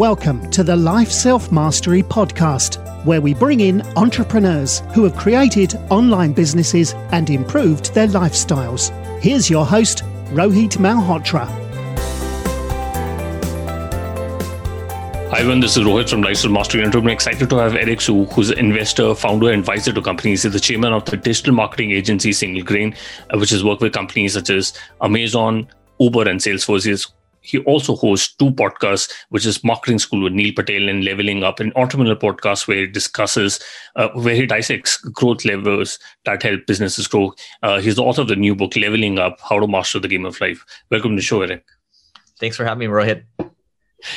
Welcome 0.00 0.50
to 0.52 0.64
the 0.64 0.74
Life 0.74 1.10
Self 1.10 1.52
Mastery 1.52 2.02
Podcast, 2.02 3.04
where 3.04 3.20
we 3.20 3.34
bring 3.34 3.60
in 3.60 3.82
entrepreneurs 3.98 4.82
who 4.94 5.04
have 5.04 5.14
created 5.14 5.74
online 5.90 6.32
businesses 6.32 6.94
and 7.12 7.28
improved 7.28 7.92
their 7.92 8.06
lifestyles. 8.06 8.88
Here's 9.20 9.50
your 9.50 9.66
host, 9.66 10.02
Rohit 10.30 10.78
Malhotra. 10.78 11.46
Hi 15.28 15.40
everyone, 15.40 15.60
this 15.60 15.76
is 15.76 15.84
Rohit 15.84 16.08
from 16.08 16.22
Life 16.22 16.38
Self 16.38 16.54
Mastery, 16.54 16.82
and 16.82 16.94
I'm 16.94 17.06
excited 17.08 17.50
to 17.50 17.56
have 17.58 17.74
Eric 17.74 18.00
Siu, 18.00 18.24
who's 18.24 18.48
an 18.48 18.58
investor, 18.58 19.14
founder, 19.14 19.50
and 19.50 19.60
advisor 19.60 19.92
to 19.92 20.00
companies. 20.00 20.44
He's 20.44 20.52
the 20.54 20.60
chairman 20.60 20.94
of 20.94 21.04
the 21.04 21.18
digital 21.18 21.52
marketing 21.52 21.90
agency 21.90 22.32
Single 22.32 22.64
Grain, 22.64 22.96
uh, 23.28 23.38
which 23.38 23.50
has 23.50 23.62
worked 23.62 23.82
with 23.82 23.92
companies 23.92 24.32
such 24.32 24.48
as 24.48 24.72
Amazon, 25.02 25.68
Uber, 25.98 26.26
and 26.26 26.40
Salesforce. 26.40 26.86
He's 26.86 27.06
he 27.40 27.58
also 27.60 27.96
hosts 27.96 28.34
two 28.34 28.50
podcasts, 28.50 29.12
which 29.30 29.46
is 29.46 29.64
Marketing 29.64 29.98
School 29.98 30.22
with 30.22 30.32
Neil 30.32 30.52
Patel 30.54 30.88
and 30.88 31.04
Leveling 31.04 31.42
Up, 31.42 31.60
an 31.60 31.72
entrepreneurial 31.72 32.20
podcast 32.20 32.68
where 32.68 32.78
he 32.78 32.86
discusses, 32.86 33.60
uh, 33.96 34.08
where 34.10 34.34
he 34.34 34.46
dissects 34.46 34.98
growth 34.98 35.44
levers 35.44 35.98
that 36.24 36.42
help 36.42 36.66
businesses 36.66 37.06
grow. 37.06 37.32
Uh, 37.62 37.80
he's 37.80 37.96
the 37.96 38.02
author 38.02 38.22
of 38.22 38.28
the 38.28 38.36
new 38.36 38.54
book, 38.54 38.76
Leveling 38.76 39.18
Up 39.18 39.38
How 39.40 39.58
to 39.58 39.66
Master 39.66 39.98
the 39.98 40.08
Game 40.08 40.24
of 40.24 40.40
Life. 40.40 40.64
Welcome 40.90 41.12
to 41.12 41.16
the 41.16 41.22
show, 41.22 41.42
Eric. 41.42 41.64
Thanks 42.38 42.56
for 42.56 42.64
having 42.64 42.78
me, 42.78 42.86
Rohit. 42.86 43.24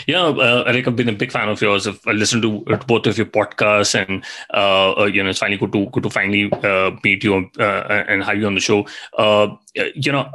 Yeah, 0.08 0.24
uh, 0.24 0.64
Eric, 0.68 0.88
I've 0.88 0.96
been 0.96 1.10
a 1.10 1.14
big 1.14 1.32
fan 1.32 1.50
of 1.50 1.62
yours. 1.62 1.88
I've 1.88 2.06
listened 2.06 2.44
to 2.44 2.62
both 2.88 3.08
of 3.08 3.18
your 3.18 3.26
podcasts, 3.28 3.96
and 3.96 4.24
uh, 4.54 4.94
uh, 4.94 5.06
you 5.06 5.24
know, 5.24 5.30
it's 5.30 5.40
finally 5.40 5.58
good 5.58 5.72
to 5.74 5.86
good 5.88 6.04
to 6.04 6.10
finally 6.10 6.52
uh, 6.52 6.92
meet 7.04 7.24
you 7.24 7.50
uh, 7.60 8.04
and 8.08 8.24
have 8.24 8.38
you 8.38 8.48
on 8.48 8.56
the 8.56 8.62
show. 8.62 8.86
Uh, 9.18 9.56
you 9.96 10.12
know, 10.12 10.30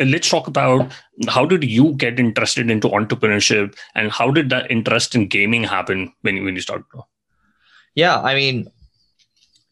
let's 0.00 0.28
talk 0.28 0.46
about 0.46 0.92
how 1.28 1.44
did 1.44 1.64
you 1.64 1.92
get 1.94 2.18
interested 2.18 2.70
into 2.70 2.88
entrepreneurship, 2.88 3.76
and 3.94 4.10
how 4.10 4.30
did 4.30 4.50
that 4.50 4.70
interest 4.70 5.14
in 5.14 5.28
gaming 5.28 5.64
happen 5.64 6.12
when 6.22 6.44
when 6.44 6.54
you 6.54 6.60
started? 6.60 6.86
Yeah, 7.94 8.20
I 8.20 8.34
mean, 8.34 8.70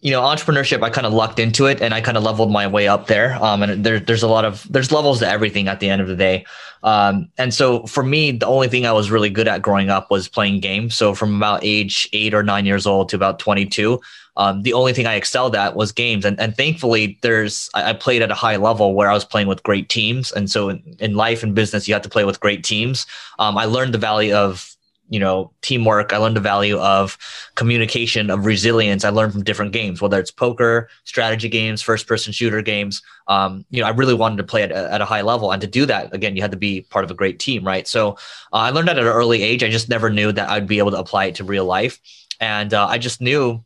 you 0.03 0.11
know, 0.11 0.23
entrepreneurship, 0.23 0.83
I 0.83 0.89
kind 0.89 1.07
of 1.07 1.13
lucked 1.13 1.39
into 1.39 1.67
it 1.67 1.83
and 1.83 1.93
I 1.93 2.01
kind 2.01 2.17
of 2.17 2.23
leveled 2.23 2.51
my 2.51 2.67
way 2.67 2.89
up 2.89 3.07
there. 3.07 3.35
Um, 3.43 3.63
and 3.63 3.85
there, 3.85 4.01
there's 4.01 4.23
a 4.23 4.29
lot 4.29 4.47
of, 4.47 4.67
there's 4.71 4.91
levels 4.91 5.19
to 5.19 5.29
everything 5.29 5.69
at 5.69 5.81
the 5.81 5.91
end 5.91 6.01
of 6.01 6.09
the 6.09 6.17
day. 6.17 6.47
Um, 6.83 7.29
and 7.37 7.53
so 7.53 7.87
for 7.87 8.03
me, 8.03 8.33
the 8.33 8.47
only 8.47 8.69
thing 8.69 8.87
I 8.87 8.93
was 8.93 9.11
really 9.11 9.29
good 9.29 9.47
at 9.47 9.61
growing 9.61 9.91
up 9.91 10.11
was 10.11 10.27
playing 10.27 10.61
games. 10.61 10.97
So 10.97 11.15
from 11.15 11.37
about 11.37 11.61
age 11.63 12.09
eight 12.15 12.33
or 12.33 12.43
nine 12.43 12.65
years 12.65 12.87
old 12.87 13.11
to 13.11 13.17
about 13.17 13.39
22, 13.39 14.01
um, 14.39 14.63
the 14.63 14.73
only 14.73 14.95
thing 14.95 15.07
I 15.07 15.17
excelled 15.17 15.55
at 15.55 15.77
was 15.77 15.93
games. 15.93 16.25
And, 16.25 16.41
and 16.41 16.57
thankfully, 16.57 17.19
there's 17.21 17.69
I, 17.75 17.91
I, 17.91 17.93
played 17.93 18.23
at 18.23 18.31
a 18.31 18.35
high 18.35 18.57
level 18.57 18.95
where 18.95 19.11
I 19.11 19.13
was 19.13 19.25
playing 19.25 19.49
with 19.49 19.63
great 19.65 19.91
teams. 19.91 20.33
And 20.33 20.51
so 20.51 20.71
in, 20.71 20.97
in 20.99 21.15
life 21.15 21.43
and 21.43 21.55
business, 21.55 21.87
you 21.87 21.93
have 21.93 22.03
to 22.05 22.09
play 22.09 22.25
with 22.25 22.41
great 22.41 22.65
teams. 22.65 23.07
Um, 23.39 23.59
I 23.59 23.67
learned 23.67 23.93
the 23.93 23.99
value 23.99 24.35
of 24.35 24.75
you 25.11 25.21
know 25.21 25.51
teamwork. 25.61 26.13
I 26.13 26.17
learned 26.17 26.37
the 26.37 26.41
value 26.41 26.79
of 26.79 27.19
communication 27.57 28.31
of 28.31 28.47
resilience. 28.47 29.05
I 29.05 29.11
learned 29.11 29.33
from 29.33 29.45
different 29.45 29.73
games 29.73 30.01
whether 30.01 30.19
it's 30.19 30.31
poker 30.31 30.89
strategy 31.05 31.49
games 31.49 31.83
first 31.83 32.07
person 32.07 32.33
shooter 32.33 32.63
games. 32.63 33.03
Um, 33.29 33.65
you 33.71 33.81
know 33.83 33.87
i 33.87 33.91
really 33.91 34.15
wanted 34.15 34.39
to 34.39 34.45
play 34.45 34.63
at, 34.63 34.73
at 34.73 35.01
a 35.03 35.05
high 35.05 35.23
level. 35.23 35.53
And 35.53 35.61
to 35.61 35.67
do 35.67 35.85
that 35.87 36.15
again 36.15 36.37
you 36.37 36.43
had 36.43 36.53
to 36.53 36.57
be 36.57 36.83
part 36.83 37.05
of 37.05 37.11
a 37.11 37.15
great 37.15 37.39
team 37.39 37.67
right? 37.67 37.87
So 37.87 38.13
uh, 38.53 38.65
i 38.67 38.71
learned 38.71 38.89
that 38.89 38.99
at 38.99 39.05
an 39.05 39.13
early 39.13 39.43
age. 39.43 39.63
I 39.63 39.69
just 39.69 39.89
never 39.91 40.09
knew 40.09 40.33
that 40.33 40.49
i'd 40.49 40.67
be 40.67 40.79
able 40.79 40.93
to 40.93 40.99
apply 40.99 41.27
it 41.27 41.35
to 41.37 41.45
real 41.45 41.67
life. 41.67 42.01
And 42.41 42.73
uh, 42.73 42.87
i 42.87 42.97
just 42.97 43.21
knew 43.21 43.65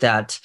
that 0.00 0.38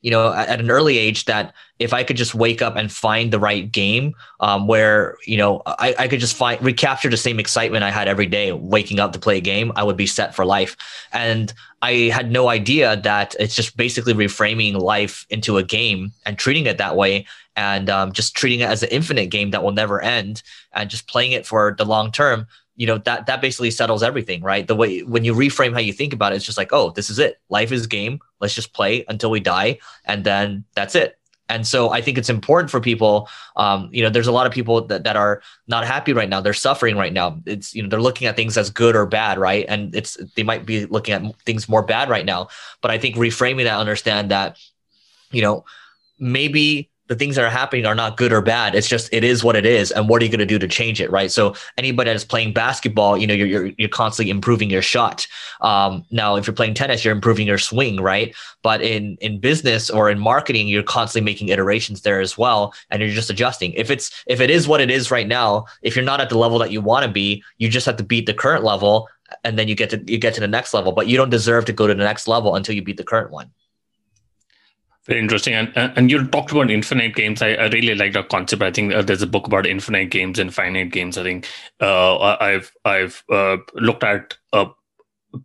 you 0.00 0.10
know 0.10 0.32
at 0.32 0.60
an 0.60 0.70
early 0.70 0.98
age 0.98 1.24
that 1.24 1.54
if 1.78 1.92
I 1.92 2.02
could 2.02 2.16
just 2.16 2.34
wake 2.34 2.60
up 2.60 2.76
and 2.76 2.90
find 2.90 3.32
the 3.32 3.38
right 3.38 3.70
game 3.70 4.14
um, 4.40 4.66
where 4.66 5.16
you 5.26 5.36
know 5.36 5.62
I, 5.66 5.94
I 5.98 6.08
could 6.08 6.20
just 6.20 6.36
find 6.36 6.60
recapture 6.62 7.10
the 7.10 7.16
same 7.16 7.40
excitement 7.40 7.84
I 7.84 7.90
had 7.90 8.08
every 8.08 8.26
day 8.26 8.52
waking 8.52 9.00
up 9.00 9.12
to 9.12 9.18
play 9.18 9.38
a 9.38 9.40
game, 9.40 9.72
I 9.76 9.84
would 9.84 9.96
be 9.96 10.06
set 10.06 10.34
for 10.34 10.44
life. 10.44 10.76
And 11.12 11.52
I 11.82 12.10
had 12.12 12.30
no 12.30 12.48
idea 12.48 12.96
that 12.96 13.34
it's 13.38 13.54
just 13.54 13.76
basically 13.76 14.14
reframing 14.14 14.80
life 14.80 15.26
into 15.30 15.58
a 15.58 15.62
game 15.62 16.12
and 16.26 16.38
treating 16.38 16.66
it 16.66 16.78
that 16.78 16.96
way, 16.96 17.26
and 17.56 17.88
um, 17.90 18.12
just 18.12 18.36
treating 18.36 18.60
it 18.60 18.68
as 18.68 18.82
an 18.82 18.90
infinite 18.90 19.26
game 19.26 19.50
that 19.50 19.62
will 19.62 19.72
never 19.72 20.00
end, 20.00 20.42
and 20.72 20.90
just 20.90 21.08
playing 21.08 21.32
it 21.32 21.46
for 21.46 21.74
the 21.76 21.84
long 21.84 22.12
term. 22.12 22.46
You 22.78 22.86
know 22.86 22.98
that 22.98 23.26
that 23.26 23.42
basically 23.42 23.70
settles 23.70 24.02
everything, 24.02 24.40
right? 24.42 24.66
The 24.66 24.74
way 24.74 25.02
when 25.02 25.24
you 25.24 25.34
reframe 25.34 25.74
how 25.74 25.80
you 25.80 25.92
think 25.92 26.14
about 26.14 26.32
it, 26.32 26.36
it's 26.36 26.46
just 26.46 26.56
like, 26.56 26.72
oh, 26.72 26.90
this 26.90 27.10
is 27.10 27.18
it. 27.18 27.38
Life 27.50 27.72
is 27.72 27.86
game. 27.86 28.20
Let's 28.40 28.54
just 28.54 28.72
play 28.72 29.04
until 29.08 29.30
we 29.30 29.40
die, 29.40 29.78
and 30.06 30.24
then 30.24 30.64
that's 30.74 30.94
it 30.94 31.18
and 31.48 31.66
so 31.66 31.90
I 31.90 32.00
think 32.00 32.18
it's 32.18 32.28
important 32.28 32.70
for 32.70 32.80
people. 32.80 33.28
Um, 33.56 33.88
you 33.92 34.02
know, 34.02 34.10
there's 34.10 34.26
a 34.26 34.32
lot 34.32 34.46
of 34.46 34.52
people 34.52 34.82
that, 34.86 35.04
that 35.04 35.16
are 35.16 35.42
not 35.66 35.86
happy 35.86 36.12
right 36.12 36.28
now. 36.28 36.40
They're 36.40 36.52
suffering 36.52 36.96
right 36.96 37.12
now. 37.12 37.40
It's, 37.46 37.74
you 37.74 37.82
know, 37.82 37.88
they're 37.88 38.02
looking 38.02 38.26
at 38.26 38.36
things 38.36 38.58
as 38.58 38.70
good 38.70 38.94
or 38.94 39.06
bad, 39.06 39.38
right? 39.38 39.64
And 39.68 39.94
it's, 39.94 40.18
they 40.36 40.42
might 40.42 40.66
be 40.66 40.84
looking 40.86 41.14
at 41.14 41.40
things 41.42 41.68
more 41.68 41.82
bad 41.82 42.10
right 42.10 42.26
now. 42.26 42.48
But 42.82 42.90
I 42.90 42.98
think 42.98 43.16
reframing 43.16 43.64
that, 43.64 43.78
understand 43.78 44.30
that, 44.30 44.58
you 45.30 45.40
know, 45.40 45.64
maybe 46.18 46.90
the 47.08 47.16
things 47.16 47.36
that 47.36 47.44
are 47.44 47.50
happening 47.50 47.86
are 47.86 47.94
not 47.94 48.16
good 48.16 48.32
or 48.32 48.40
bad. 48.40 48.74
It's 48.74 48.88
just 48.88 49.08
it 49.12 49.24
is 49.24 49.42
what 49.42 49.56
it 49.56 49.66
is, 49.66 49.90
and 49.90 50.08
what 50.08 50.22
are 50.22 50.24
you 50.26 50.30
going 50.30 50.38
to 50.38 50.46
do 50.46 50.58
to 50.58 50.68
change 50.68 51.00
it, 51.00 51.10
right? 51.10 51.30
So 51.30 51.54
anybody 51.76 52.10
that's 52.10 52.24
playing 52.24 52.52
basketball, 52.52 53.16
you 53.16 53.26
know, 53.26 53.34
you're 53.34 53.46
you're, 53.46 53.72
you're 53.78 53.88
constantly 53.88 54.30
improving 54.30 54.70
your 54.70 54.82
shot. 54.82 55.26
Um, 55.60 56.04
now, 56.10 56.36
if 56.36 56.46
you're 56.46 56.54
playing 56.54 56.74
tennis, 56.74 57.04
you're 57.04 57.14
improving 57.14 57.46
your 57.46 57.58
swing, 57.58 58.00
right? 58.00 58.34
But 58.62 58.82
in 58.82 59.16
in 59.20 59.40
business 59.40 59.90
or 59.90 60.10
in 60.10 60.18
marketing, 60.18 60.68
you're 60.68 60.82
constantly 60.82 61.24
making 61.24 61.48
iterations 61.48 62.02
there 62.02 62.20
as 62.20 62.36
well, 62.36 62.74
and 62.90 63.02
you're 63.02 63.10
just 63.10 63.30
adjusting. 63.30 63.72
If 63.72 63.90
it's 63.90 64.24
if 64.26 64.40
it 64.40 64.50
is 64.50 64.68
what 64.68 64.80
it 64.80 64.90
is 64.90 65.10
right 65.10 65.26
now, 65.26 65.64
if 65.82 65.96
you're 65.96 66.04
not 66.04 66.20
at 66.20 66.28
the 66.28 66.38
level 66.38 66.58
that 66.58 66.70
you 66.70 66.80
want 66.80 67.06
to 67.06 67.10
be, 67.10 67.42
you 67.56 67.68
just 67.68 67.86
have 67.86 67.96
to 67.96 68.04
beat 68.04 68.26
the 68.26 68.34
current 68.34 68.64
level, 68.64 69.08
and 69.44 69.58
then 69.58 69.66
you 69.66 69.74
get 69.74 69.90
to 69.90 70.02
you 70.06 70.18
get 70.18 70.34
to 70.34 70.40
the 70.40 70.48
next 70.48 70.74
level. 70.74 70.92
But 70.92 71.06
you 71.06 71.16
don't 71.16 71.30
deserve 71.30 71.64
to 71.66 71.72
go 71.72 71.86
to 71.86 71.94
the 71.94 72.04
next 72.04 72.28
level 72.28 72.54
until 72.54 72.74
you 72.74 72.82
beat 72.82 72.98
the 72.98 73.04
current 73.04 73.30
one. 73.30 73.50
Very 75.08 75.20
interesting. 75.20 75.54
And, 75.54 75.72
and 75.74 76.10
you 76.10 76.26
talked 76.28 76.52
about 76.52 76.70
infinite 76.70 77.14
games. 77.14 77.40
I, 77.40 77.54
I 77.54 77.68
really 77.68 77.94
like 77.94 78.12
that 78.12 78.28
concept. 78.28 78.62
I 78.62 78.70
think 78.70 78.92
uh, 78.92 79.00
there's 79.00 79.22
a 79.22 79.26
book 79.26 79.46
about 79.46 79.66
infinite 79.66 80.10
games 80.10 80.38
and 80.38 80.52
finite 80.52 80.92
games. 80.92 81.16
I 81.16 81.22
think 81.22 81.48
uh, 81.80 82.18
I've 82.40 82.70
I've 82.84 83.24
uh, 83.30 83.56
looked 83.74 84.04
at 84.04 84.36
uh, 84.52 84.66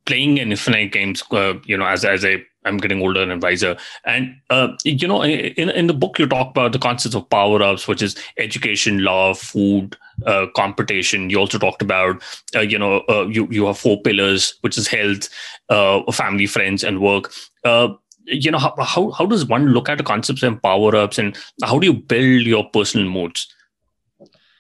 playing 0.06 0.38
in 0.38 0.52
infinite 0.52 0.92
games. 0.92 1.24
Uh, 1.32 1.54
you 1.64 1.78
know, 1.78 1.86
as 1.86 2.04
as 2.04 2.26
a 2.26 2.44
I'm 2.66 2.78
getting 2.78 3.02
older 3.02 3.22
and 3.22 3.32
advisor, 3.32 3.78
and 4.06 4.36
uh, 4.50 4.70
you 4.84 5.08
know, 5.08 5.24
in 5.24 5.70
in 5.70 5.88
the 5.88 5.94
book 5.94 6.20
you 6.20 6.28
talk 6.28 6.50
about 6.52 6.74
the 6.74 6.80
concepts 6.80 7.16
of 7.16 7.30
power 7.30 7.64
ups, 7.64 7.88
which 7.88 8.02
is 8.02 8.18
education, 8.38 9.04
love, 9.04 9.40
food, 9.40 9.96
uh, 10.26 10.48
competition. 10.58 11.30
You 11.30 11.40
also 11.40 11.58
talked 11.58 11.82
about, 11.82 12.22
uh, 12.54 12.62
you 12.62 12.78
know, 12.78 13.04
uh, 13.08 13.28
you 13.28 13.48
you 13.50 13.66
have 13.68 13.78
four 13.78 14.02
pillars, 14.02 14.56
which 14.60 14.78
is 14.78 14.88
health, 14.88 15.30
family, 16.14 16.48
friends, 16.48 16.84
and 16.84 17.00
work 17.00 17.34
you 18.26 18.52
know 18.52 18.58
how, 18.58 18.74
how 18.80 19.12
how 19.12 19.26
does 19.26 19.46
one 19.46 19.68
look 19.68 19.90
at 19.90 20.04
concepts 20.06 20.44
and 20.44 20.62
power 20.62 20.96
ups 20.96 21.18
and 21.18 21.38
how 21.64 21.80
do 21.80 21.88
you 21.88 21.94
build 21.94 22.44
your 22.44 22.70
personal 22.70 23.10
modes 23.10 23.54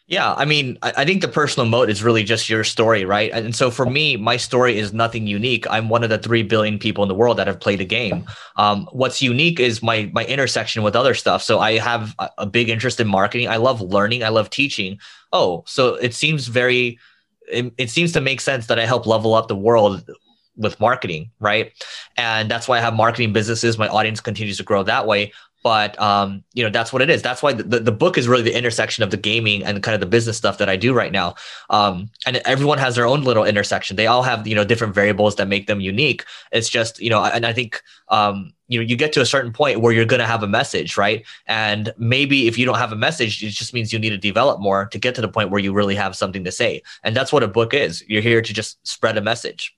yeah, 0.05 0.33
I 0.33 0.43
mean, 0.43 0.77
I, 0.83 1.05
think 1.05 1.21
the 1.21 1.29
personal 1.29 1.67
mode 1.67 1.89
is 1.89 2.03
really 2.03 2.23
just 2.23 2.49
your 2.49 2.65
story, 2.65 3.05
right? 3.05 3.31
And 3.31 3.55
so 3.55 3.71
for 3.71 3.85
me, 3.85 4.17
my 4.17 4.35
story 4.35 4.77
is 4.77 4.91
nothing 4.91 5.27
unique. 5.27 5.65
I'm 5.69 5.87
one 5.87 6.03
of 6.03 6.09
the 6.09 6.17
three 6.17 6.43
billion 6.43 6.77
people 6.77 7.03
in 7.03 7.07
the 7.07 7.15
world 7.15 7.37
that 7.37 7.47
have 7.47 7.61
played 7.61 7.79
a 7.79 7.85
game. 7.85 8.25
Um, 8.57 8.87
what's 8.91 9.21
unique 9.21 9.61
is 9.61 9.81
my 9.81 10.11
my 10.13 10.25
intersection 10.25 10.83
with 10.83 10.95
other 10.95 11.13
stuff. 11.13 11.41
So 11.41 11.59
I 11.59 11.79
have 11.79 12.15
a 12.37 12.45
big 12.45 12.69
interest 12.69 12.99
in 12.99 13.07
marketing. 13.07 13.47
I 13.47 13.55
love 13.55 13.79
learning. 13.79 14.25
I 14.25 14.29
love 14.29 14.49
teaching. 14.49 14.99
Oh, 15.31 15.63
so 15.65 15.95
it 15.95 16.13
seems 16.13 16.47
very 16.47 16.99
it, 17.47 17.73
it, 17.77 17.89
seems 17.89 18.11
to 18.11 18.21
make 18.21 18.41
sense 18.41 18.67
that 18.67 18.79
I 18.79 18.85
help 18.85 19.05
level 19.05 19.33
up 19.33 19.47
the 19.47 19.55
world 19.55 20.07
with 20.55 20.79
marketing, 20.79 21.31
right? 21.39 21.71
And 22.17 22.49
that's 22.49 22.67
why 22.67 22.77
I 22.77 22.81
have 22.81 22.93
marketing 22.93 23.33
businesses. 23.33 23.77
My 23.77 23.87
audience 23.87 24.21
continues 24.21 24.57
to 24.57 24.63
grow 24.63 24.83
that 24.83 25.07
way. 25.07 25.31
But 25.63 25.99
um, 25.99 26.43
you 26.53 26.63
know, 26.63 26.69
that's 26.69 26.91
what 26.91 27.01
it 27.01 27.09
is. 27.09 27.21
That's 27.21 27.41
why 27.41 27.53
the, 27.53 27.79
the, 27.79 27.91
book 27.91 28.17
is 28.17 28.27
really 28.27 28.43
the 28.43 28.55
intersection 28.55 29.01
of 29.01 29.11
the 29.11 29.17
gaming 29.17 29.63
and 29.63 29.81
kind 29.81 29.95
of 29.95 30.01
the 30.01 30.07
business 30.07 30.35
stuff 30.35 30.57
that 30.57 30.67
I 30.67 30.75
do 30.75 30.93
right 30.93 31.11
now. 31.11 31.35
Um, 31.69 32.09
and 32.25 32.37
everyone 32.43 32.79
has 32.79 32.95
their 32.95 33.07
own 33.07 33.23
little 33.23 33.45
intersection. 33.45 33.95
They 33.95 34.07
all 34.07 34.23
have, 34.23 34.45
you 34.45 34.55
know, 34.55 34.65
different 34.65 34.93
variables 34.93 35.37
that 35.37 35.47
make 35.47 35.67
them 35.67 35.79
unique. 35.79 36.25
It's 36.51 36.67
just, 36.67 36.99
you 36.99 37.09
know, 37.09 37.23
and 37.23 37.45
I 37.45 37.53
think 37.53 37.81
um, 38.09 38.53
you 38.67 38.77
know, 38.77 38.85
you 38.85 38.97
get 38.97 39.13
to 39.13 39.21
a 39.21 39.25
certain 39.25 39.53
point 39.53 39.79
where 39.79 39.93
you're 39.93 40.03
gonna 40.03 40.27
have 40.27 40.43
a 40.43 40.47
message, 40.47 40.97
right? 40.97 41.25
And 41.47 41.93
maybe 41.97 42.47
if 42.47 42.57
you 42.57 42.65
don't 42.65 42.77
have 42.77 42.91
a 42.91 42.97
message, 42.97 43.41
it 43.41 43.51
just 43.51 43.73
means 43.73 43.93
you 43.93 43.99
need 43.99 44.09
to 44.09 44.17
develop 44.17 44.59
more 44.59 44.87
to 44.87 44.99
get 44.99 45.15
to 45.15 45.21
the 45.21 45.29
point 45.29 45.49
where 45.49 45.61
you 45.61 45.71
really 45.71 45.95
have 45.95 46.15
something 46.15 46.43
to 46.43 46.51
say. 46.51 46.81
And 47.03 47.15
that's 47.15 47.31
what 47.31 47.43
a 47.43 47.47
book 47.47 47.73
is. 47.73 48.03
You're 48.09 48.21
here 48.21 48.41
to 48.41 48.53
just 48.53 48.85
spread 48.85 49.17
a 49.17 49.21
message. 49.21 49.73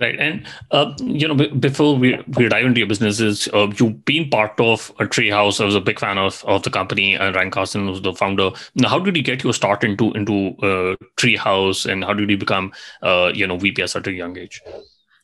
Right. 0.00 0.18
And, 0.18 0.44
uh, 0.72 0.92
you 0.98 1.28
know, 1.28 1.36
b- 1.36 1.50
before 1.50 1.96
we, 1.96 2.18
we 2.36 2.48
dive 2.48 2.66
into 2.66 2.80
your 2.80 2.88
businesses, 2.88 3.48
uh, 3.52 3.68
you've 3.78 4.04
been 4.04 4.28
part 4.28 4.58
of 4.58 4.90
a 4.98 5.04
treehouse. 5.04 5.60
I 5.60 5.64
was 5.64 5.76
a 5.76 5.80
big 5.80 6.00
fan 6.00 6.18
of, 6.18 6.44
of 6.48 6.64
the 6.64 6.70
company. 6.70 7.14
and 7.14 7.34
Ryan 7.34 7.52
Carson 7.52 7.86
was 7.88 8.02
the 8.02 8.12
founder. 8.12 8.50
Now, 8.74 8.88
how 8.88 8.98
did 8.98 9.16
you 9.16 9.22
get 9.22 9.44
your 9.44 9.52
start 9.52 9.84
into 9.84 10.10
into 10.14 10.48
uh, 10.62 10.96
treehouse 11.16 11.88
and 11.88 12.02
how 12.02 12.12
did 12.12 12.28
you 12.28 12.36
become, 12.36 12.72
uh, 13.02 13.30
you 13.32 13.46
know, 13.46 13.56
VPS 13.56 13.94
at 13.94 14.08
a 14.08 14.12
young 14.12 14.36
age? 14.36 14.60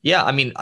Yeah. 0.02 0.22
I 0.22 0.30
mean, 0.30 0.52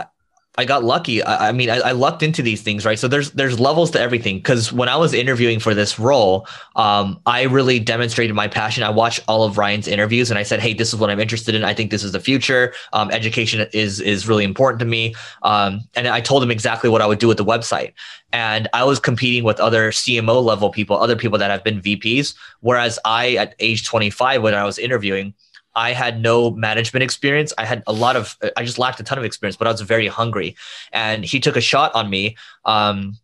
I 0.58 0.64
got 0.64 0.82
lucky. 0.82 1.22
I, 1.22 1.48
I 1.48 1.52
mean, 1.52 1.70
I, 1.70 1.76
I, 1.76 1.92
lucked 1.92 2.20
into 2.20 2.42
these 2.42 2.62
things, 2.62 2.84
right? 2.84 2.98
So 2.98 3.06
there's 3.06 3.30
there's 3.30 3.60
levels 3.60 3.92
to 3.92 4.00
everything. 4.00 4.38
Because 4.38 4.72
when 4.72 4.88
I 4.88 4.96
was 4.96 5.14
interviewing 5.14 5.60
for 5.60 5.72
this 5.72 6.00
role, 6.00 6.48
um, 6.74 7.20
I 7.26 7.44
really 7.44 7.78
demonstrated 7.78 8.34
my 8.34 8.48
passion. 8.48 8.82
I 8.82 8.90
watched 8.90 9.20
all 9.28 9.44
of 9.44 9.56
Ryan's 9.56 9.86
interviews, 9.86 10.30
and 10.30 10.38
I 10.38 10.42
said, 10.42 10.58
"Hey, 10.58 10.74
this 10.74 10.92
is 10.92 10.98
what 10.98 11.10
I'm 11.10 11.20
interested 11.20 11.54
in. 11.54 11.62
I 11.62 11.74
think 11.74 11.92
this 11.92 12.02
is 12.02 12.10
the 12.10 12.18
future. 12.18 12.74
Um, 12.92 13.08
education 13.12 13.68
is 13.72 14.00
is 14.00 14.26
really 14.26 14.42
important 14.42 14.80
to 14.80 14.86
me." 14.86 15.14
Um, 15.42 15.82
and 15.94 16.08
I 16.08 16.20
told 16.20 16.42
him 16.42 16.50
exactly 16.50 16.90
what 16.90 17.02
I 17.02 17.06
would 17.06 17.20
do 17.20 17.28
with 17.28 17.38
the 17.38 17.44
website. 17.44 17.92
And 18.32 18.66
I 18.74 18.82
was 18.82 18.98
competing 18.98 19.44
with 19.44 19.60
other 19.60 19.92
CMO 19.92 20.42
level 20.44 20.70
people, 20.70 20.98
other 20.98 21.16
people 21.16 21.38
that 21.38 21.52
have 21.52 21.62
been 21.62 21.80
VPs. 21.80 22.34
Whereas 22.60 22.98
I, 23.04 23.36
at 23.36 23.54
age 23.60 23.86
25, 23.86 24.42
when 24.42 24.54
I 24.54 24.64
was 24.64 24.76
interviewing, 24.78 25.34
I 25.74 25.92
had 25.92 26.20
no 26.20 26.50
management 26.50 27.02
experience. 27.02 27.52
I 27.58 27.64
had 27.64 27.82
a 27.86 27.92
lot 27.92 28.16
of, 28.16 28.36
I 28.56 28.64
just 28.64 28.78
lacked 28.78 29.00
a 29.00 29.04
ton 29.04 29.18
of 29.18 29.24
experience, 29.24 29.56
but 29.56 29.66
I 29.66 29.70
was 29.70 29.80
very 29.80 30.08
hungry. 30.08 30.56
And 30.92 31.24
he 31.24 31.40
took 31.40 31.56
a 31.56 31.60
shot 31.60 31.94
on 31.94 32.10
me. 32.10 32.36
Um, 32.64 33.16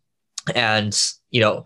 and, 0.53 0.97
you 1.31 1.41
know, 1.41 1.65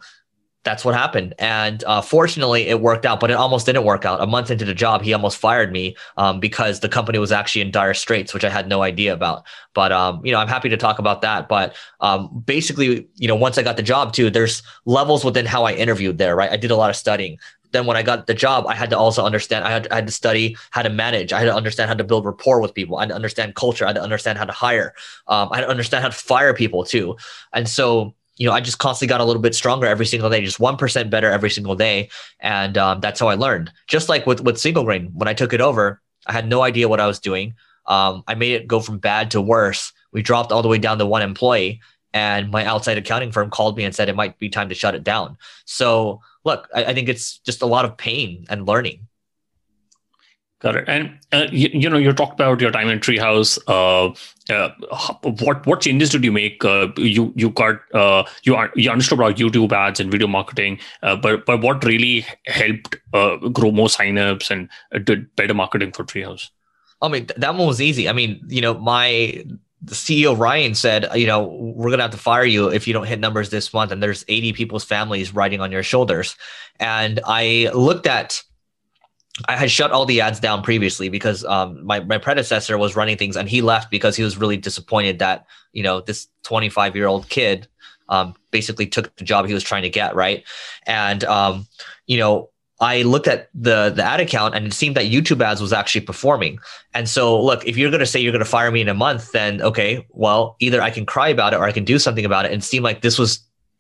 that's 0.64 0.84
what 0.84 0.94
happened. 0.94 1.34
And 1.40 1.84
uh, 1.86 2.02
fortunately, 2.02 2.68
it 2.68 2.82
worked 2.82 3.06
out, 3.06 3.20
but 3.20 3.32
it 3.32 3.36
almost 3.36 3.66
didn't 3.66 3.86
work 3.86 4.04
out. 4.04 4.22
A 4.22 4.28
month 4.28 4.52
into 4.52 4.66
the 4.66 4.74
job, 4.74 5.02
he 5.02 5.14
almost 5.14 5.38
fired 5.38 5.72
me 5.72 5.96
um, 6.18 6.40
because 6.40 6.82
the 6.82 6.90
company 6.90 7.18
was 7.18 7.32
actually 7.32 7.62
in 7.62 7.72
dire 7.72 7.94
straits, 7.94 8.34
which 8.34 8.44
I 8.44 8.50
had 8.50 8.68
no 8.68 8.82
idea 8.82 9.14
about. 9.14 9.46
But 9.74 9.92
um, 9.92 10.24
you 10.26 10.32
know, 10.34 10.40
I'm 10.40 10.50
happy 10.50 10.68
to 10.70 10.78
talk 10.78 11.00
about 11.00 11.22
that. 11.22 11.48
But 11.48 11.76
um, 12.02 12.44
basically, 12.46 13.08
you 13.16 13.28
know, 13.28 13.36
once 13.36 13.58
I 13.58 13.64
got 13.64 13.78
the 13.78 13.84
job 13.84 14.12
too, 14.12 14.30
there's 14.30 14.62
levels 14.86 15.24
within 15.24 15.46
how 15.46 15.64
I 15.64 15.74
interviewed 15.74 16.18
there. 16.18 16.36
Right, 16.36 16.52
I 16.52 16.58
did 16.58 16.72
a 16.72 16.76
lot 16.76 16.90
of 16.90 16.98
studying 16.98 17.38
then 17.72 17.86
when 17.86 17.98
I 17.98 18.04
got 18.04 18.28
the 18.28 18.34
job, 18.34 18.66
I 18.68 18.76
had 18.76 18.90
to 18.90 18.98
also 18.98 19.24
understand, 19.24 19.66
I 19.66 19.72
had, 19.72 19.88
I 19.92 19.96
had 19.96 20.08
to 20.08 20.14
study 20.14 20.58
how 20.72 20.82
to 20.82 20.90
manage. 20.90 21.34
I 21.34 21.40
had 21.40 21.46
to 21.46 21.56
understand 21.56 21.90
how 21.90 21.96
to 21.96 22.04
build 22.04 22.26
rapport 22.26 22.62
with 22.62 22.74
people. 22.74 22.98
I 22.98 23.02
had 23.02 23.10
to 23.10 23.16
understand 23.16 23.56
culture. 23.56 23.86
I 23.86 23.90
had 23.90 23.96
to 23.96 24.02
understand 24.02 24.38
how 24.38 24.46
to 24.46 24.52
hire. 24.52 24.94
Um, 25.28 25.50
I 25.52 25.58
had 25.58 25.64
to 25.64 25.70
understand 25.70 26.02
how 26.02 26.10
to 26.10 26.16
fire 26.16 26.54
people 26.54 26.84
too. 26.84 27.18
And 27.54 27.68
so, 27.68 28.16
you 28.38 28.48
know, 28.48 28.54
I 28.54 28.62
just 28.62 28.80
constantly 28.80 29.10
got 29.10 29.22
a 29.22 29.26
little 29.26 29.42
bit 29.42 29.54
stronger 29.54 29.86
every 29.86 30.06
single 30.06 30.30
day, 30.30 30.44
just 30.44 30.60
1% 30.60 31.10
better 31.10 31.30
every 31.30 31.50
single 31.50 31.76
day. 31.76 32.10
And 32.40 32.78
um, 32.78 33.02
that's 33.02 33.20
how 33.20 33.28
I 33.28 33.36
learned. 33.36 33.72
Just 33.88 34.10
like 34.10 34.26
with, 34.26 34.42
with 34.42 34.58
single 34.58 34.84
grain, 34.84 35.10
when 35.14 35.28
I 35.28 35.34
took 35.34 35.54
it 35.54 35.62
over, 35.62 36.02
I 36.26 36.34
had 36.34 36.48
no 36.48 36.62
idea 36.62 36.88
what 36.88 37.00
I 37.00 37.08
was 37.08 37.20
doing. 37.20 37.54
Um, 37.86 38.24
I 38.28 38.36
made 38.36 38.54
it 38.54 38.68
go 38.68 38.80
from 38.80 39.00
bad 39.00 39.32
to 39.32 39.42
worse. 39.42 39.92
We 40.12 40.22
dropped 40.22 40.52
all 40.52 40.62
the 40.62 40.68
way 40.68 40.78
down 40.78 40.98
to 41.00 41.06
one 41.06 41.22
employee 41.22 41.82
and 42.14 42.52
my 42.52 42.66
outside 42.66 42.98
accounting 42.98 43.32
firm 43.32 43.50
called 43.50 43.78
me 43.78 43.84
and 43.84 43.94
said 43.94 44.10
it 44.10 44.16
might 44.16 44.38
be 44.40 44.50
time 44.50 44.70
to 44.70 44.76
shut 44.76 44.96
it 44.96 45.04
down. 45.04 45.38
So 45.66 46.22
look, 46.44 46.68
I, 46.74 46.86
I 46.86 46.94
think 46.94 47.10
it's 47.10 47.38
just 47.40 47.62
a 47.62 47.66
lot 47.66 47.86
of 47.86 47.98
pain 47.98 48.46
and 48.50 48.66
learning. 48.66 49.08
Got 50.62 50.76
it. 50.76 50.90
And 50.90 51.18
uh, 51.32 51.48
you, 51.52 51.70
you, 51.72 51.90
know, 51.90 51.98
you 51.98 52.12
talked 52.12 52.34
about 52.34 52.60
your 52.60 52.72
time 52.72 52.90
in 52.90 53.00
Treehouse. 53.00 53.58
Uh, 53.66 54.14
uh, 54.54 54.70
what 55.40 55.66
what 55.66 55.80
changes 55.80 56.10
did 56.10 56.26
you 56.26 56.34
make? 56.34 56.66
Uh, 56.66 56.90
you 56.98 57.32
you 57.38 57.50
got 57.52 57.80
uh, 57.94 58.24
you 58.44 58.58
you 58.76 58.92
understood 58.92 59.20
about 59.20 59.38
YouTube 59.38 59.72
ads 59.72 60.02
and 60.02 60.12
video 60.12 60.28
marketing, 60.28 60.78
uh, 61.02 61.16
but 61.16 61.46
but 61.46 61.62
what 61.62 61.86
really 61.86 62.26
helped 62.46 62.98
grow 63.54 63.72
more 63.72 63.88
signups 63.88 64.52
and 64.52 64.68
did 65.06 65.34
better 65.38 65.54
marketing 65.54 65.94
for 65.94 66.04
Treehouse? 66.04 66.50
I 67.02 67.08
mean, 67.08 67.28
that 67.38 67.56
one 67.56 67.66
was 67.66 67.80
easy. 67.80 68.10
I 68.10 68.12
mean, 68.12 68.42
you 68.50 68.60
know, 68.60 68.74
my 68.74 69.46
the 69.82 69.96
CEO 69.96 70.38
Ryan 70.38 70.76
said, 70.76 71.08
you 71.16 71.26
know, 71.26 71.44
we're 71.44 71.90
gonna 71.90 72.04
have 72.04 72.12
to 72.12 72.18
fire 72.18 72.46
you 72.46 72.68
if 72.68 72.88
you 72.88 72.94
don't 72.94 73.08
hit 73.08 73.20
numbers 73.20 73.50
this 73.50 73.74
month, 73.74 73.92
and 73.92 74.04
there's 74.04 74.26
80 74.28 74.54
people's 74.54 74.84
families 74.84 75.34
riding 75.34 75.62
on 75.62 75.72
your 75.72 75.84
shoulders. 75.84 76.36
And 76.80 77.20
I 77.26 77.70
looked 77.74 78.06
at, 78.06 78.44
I 79.48 79.56
had 79.56 79.72
shut 79.72 79.92
all 79.92 80.06
the 80.06 80.22
ads 80.22 80.40
down 80.40 80.64
previously 80.64 81.08
because 81.10 81.46
um, 81.46 81.86
my 81.86 82.02
my 82.02 82.18
predecessor 82.18 82.78
was 82.78 82.96
running 82.96 83.18
things, 83.18 83.38
and 83.38 83.48
he 83.48 83.62
left 83.62 83.90
because 83.90 84.16
he 84.16 84.24
was 84.24 84.38
really 84.38 84.58
disappointed 84.58 85.20
that 85.20 85.46
you 85.72 85.84
know 85.84 86.02
this 86.02 86.28
25 86.44 86.96
year 86.96 87.08
old 87.08 87.30
kid 87.30 87.68
um, 88.10 88.36
basically 88.52 88.88
took 88.88 89.16
the 89.16 89.24
job 89.24 89.48
he 89.48 89.54
was 89.54 89.64
trying 89.64 89.84
to 89.84 89.90
get, 89.90 90.14
right? 90.16 90.44
And 90.86 91.24
um, 91.24 91.68
you 92.06 92.18
know, 92.18 92.50
I 92.82 93.02
looked 93.02 93.28
at 93.28 93.50
the 93.54 93.90
the 93.90 94.04
ad 94.04 94.20
account 94.20 94.56
and 94.56 94.66
it 94.66 94.74
seemed 94.74 94.96
that 94.96 95.06
YouTube 95.06 95.44
ads 95.44 95.62
was 95.62 95.74
actually 95.74 96.02
performing. 96.02 96.60
And 96.94 97.10
so, 97.10 97.42
look, 97.42 97.66
if 97.68 97.78
you're 97.78 97.90
going 97.90 98.00
to 98.00 98.06
say 98.06 98.20
you're 98.20 98.32
going 98.32 98.44
to 98.44 98.50
fire 98.50 98.72
me 98.72 98.82
in 98.82 98.88
a 98.88 98.94
month, 98.94 99.32
then 99.32 99.62
okay, 99.62 100.06
well, 100.12 100.56
either 100.60 100.82
I 100.82 100.90
can 100.90 101.06
cry 101.06 101.28
about 101.30 101.54
it 101.54 101.58
or 101.58 101.64
I 101.64 101.72
can 101.72 101.84
do 101.84 102.00
something 102.00 102.26
about 102.26 102.46
it. 102.46 102.52
And 102.52 102.62
it 102.62 102.66
seemed 102.66 102.84
like 102.84 103.02
this 103.02 103.20
was 103.20 103.40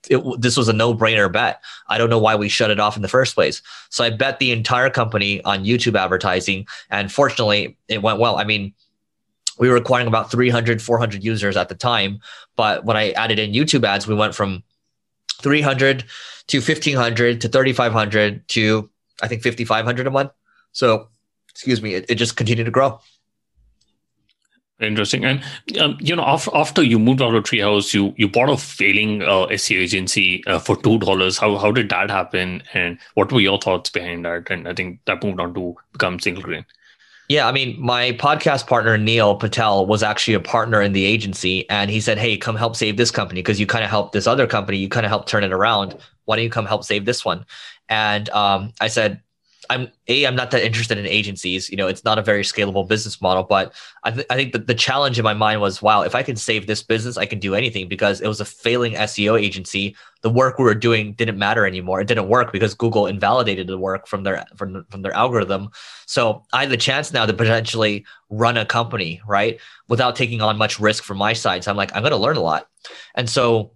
it, 0.09 0.21
this 0.41 0.57
was 0.57 0.67
a 0.67 0.73
no 0.73 0.93
brainer 0.93 1.31
bet. 1.31 1.61
I 1.87 1.97
don't 1.97 2.09
know 2.09 2.19
why 2.19 2.35
we 2.35 2.49
shut 2.49 2.71
it 2.71 2.79
off 2.79 2.95
in 2.95 3.01
the 3.01 3.07
first 3.07 3.35
place. 3.35 3.61
So 3.89 4.03
I 4.03 4.09
bet 4.09 4.39
the 4.39 4.51
entire 4.51 4.89
company 4.89 5.41
on 5.43 5.65
YouTube 5.65 5.97
advertising, 5.97 6.67
and 6.89 7.11
fortunately, 7.11 7.77
it 7.87 8.01
went 8.01 8.19
well. 8.19 8.37
I 8.37 8.43
mean. 8.43 8.73
We 9.57 9.67
were 9.67 9.75
acquiring 9.75 10.07
about 10.07 10.31
300, 10.31 10.81
400 10.81 11.21
users 11.21 11.57
at 11.57 11.67
the 11.67 11.75
time. 11.75 12.21
But 12.55 12.85
when 12.85 12.95
I 12.95 13.11
added 13.11 13.39
in 13.39 13.51
YouTube 13.51 13.83
ads, 13.83 14.07
we 14.07 14.15
went 14.15 14.33
from 14.33 14.63
300 15.41 16.05
to 16.47 16.57
1500 16.57 17.41
to 17.41 17.47
3500 17.47 18.47
to 18.49 18.89
I 19.21 19.27
think 19.27 19.43
5500 19.43 20.07
a 20.07 20.11
month. 20.11 20.31
So, 20.71 21.09
excuse 21.49 21.81
me, 21.81 21.95
it, 21.95 22.05
it 22.09 22.15
just 22.15 22.37
continued 22.37 22.65
to 22.65 22.71
grow. 22.71 22.99
Interesting. 24.79 25.25
And 25.25 25.43
um, 25.77 25.97
you 25.99 26.15
know, 26.15 26.23
after, 26.23 26.51
after 26.55 26.81
you 26.81 26.99
moved 26.99 27.21
out 27.21 27.35
of 27.35 27.43
Treehouse, 27.43 27.93
you 27.93 28.13
you 28.15 28.29
bought 28.29 28.49
a 28.49 28.55
failing 28.55 29.21
uh, 29.21 29.47
SEO 29.47 29.81
agency 29.81 30.41
uh, 30.47 30.59
for 30.59 30.77
two 30.77 30.97
dollars. 30.99 31.37
How 31.37 31.57
how 31.57 31.71
did 31.71 31.89
that 31.89 32.09
happen? 32.09 32.63
And 32.73 32.97
what 33.15 33.31
were 33.31 33.41
your 33.41 33.59
thoughts 33.59 33.89
behind 33.89 34.23
that? 34.23 34.49
And 34.49 34.69
I 34.69 34.73
think 34.73 35.01
that 35.05 35.21
moved 35.21 35.41
on 35.41 35.53
to 35.55 35.75
become 35.91 36.19
single 36.21 36.43
grain. 36.43 36.65
Yeah, 37.29 37.47
I 37.47 37.51
mean, 37.51 37.79
my 37.79 38.13
podcast 38.13 38.65
partner 38.65 38.97
Neil 38.97 39.35
Patel 39.35 39.85
was 39.85 40.01
actually 40.01 40.33
a 40.33 40.39
partner 40.39 40.81
in 40.81 40.93
the 40.93 41.05
agency, 41.05 41.69
and 41.69 41.91
he 41.91 42.01
said, 42.01 42.17
"Hey, 42.17 42.37
come 42.37 42.55
help 42.55 42.75
save 42.75 42.97
this 42.97 43.11
company 43.11 43.41
because 43.41 43.59
you 43.59 43.67
kind 43.67 43.83
of 43.83 43.89
helped 43.91 44.13
this 44.13 44.25
other 44.25 44.47
company. 44.47 44.79
You 44.79 44.89
kind 44.89 45.05
of 45.05 45.11
helped 45.11 45.29
turn 45.29 45.43
it 45.43 45.53
around. 45.53 45.95
Why 46.25 46.35
don't 46.37 46.43
you 46.43 46.49
come 46.49 46.65
help 46.65 46.83
save 46.83 47.05
this 47.05 47.23
one?" 47.23 47.45
And 47.87 48.29
um, 48.31 48.73
I 48.81 48.87
said, 48.87 49.21
I'm 49.69 49.89
a 50.07 50.25
I'm 50.25 50.35
not 50.35 50.49
that 50.51 50.63
interested 50.63 50.97
in 50.97 51.05
agencies. 51.05 51.69
You 51.69 51.77
know, 51.77 51.87
it's 51.87 52.03
not 52.03 52.17
a 52.17 52.23
very 52.23 52.41
scalable 52.41 52.87
business 52.87 53.21
model. 53.21 53.43
But 53.43 53.73
I, 54.03 54.11
th- 54.11 54.25
I 54.29 54.35
think 54.35 54.51
that 54.53 54.65
the 54.65 54.73
challenge 54.73 55.19
in 55.19 55.23
my 55.23 55.35
mind 55.35 55.61
was, 55.61 55.81
wow, 55.81 56.01
if 56.01 56.15
I 56.15 56.23
can 56.23 56.35
save 56.35 56.65
this 56.65 56.81
business, 56.81 57.17
I 57.17 57.27
can 57.27 57.39
do 57.39 57.53
anything 57.53 57.87
because 57.87 58.19
it 58.19 58.27
was 58.27 58.41
a 58.41 58.45
failing 58.45 58.93
SEO 58.93 59.39
agency. 59.39 59.95
The 60.21 60.29
work 60.29 60.57
we 60.57 60.65
were 60.65 60.73
doing 60.73 61.13
didn't 61.13 61.37
matter 61.37 61.67
anymore. 61.67 62.01
It 62.01 62.07
didn't 62.07 62.27
work 62.27 62.51
because 62.51 62.73
Google 62.73 63.05
invalidated 63.05 63.67
the 63.67 63.77
work 63.77 64.07
from 64.07 64.23
their 64.23 64.43
from, 64.55 64.85
from 64.89 65.03
their 65.03 65.13
algorithm. 65.13 65.69
So 66.07 66.43
I 66.51 66.61
had 66.61 66.71
the 66.71 66.77
chance 66.77 67.13
now 67.13 67.27
to 67.27 67.33
potentially 67.33 68.05
run 68.31 68.57
a 68.57 68.65
company 68.65 69.21
right 69.27 69.59
without 69.87 70.15
taking 70.15 70.41
on 70.41 70.57
much 70.57 70.79
risk 70.79 71.03
from 71.03 71.17
my 71.19 71.33
side. 71.33 71.63
So 71.63 71.69
I'm 71.69 71.77
like, 71.77 71.95
I'm 71.95 72.01
going 72.01 72.11
to 72.11 72.17
learn 72.17 72.37
a 72.37 72.41
lot, 72.41 72.67
and 73.15 73.29
so. 73.29 73.71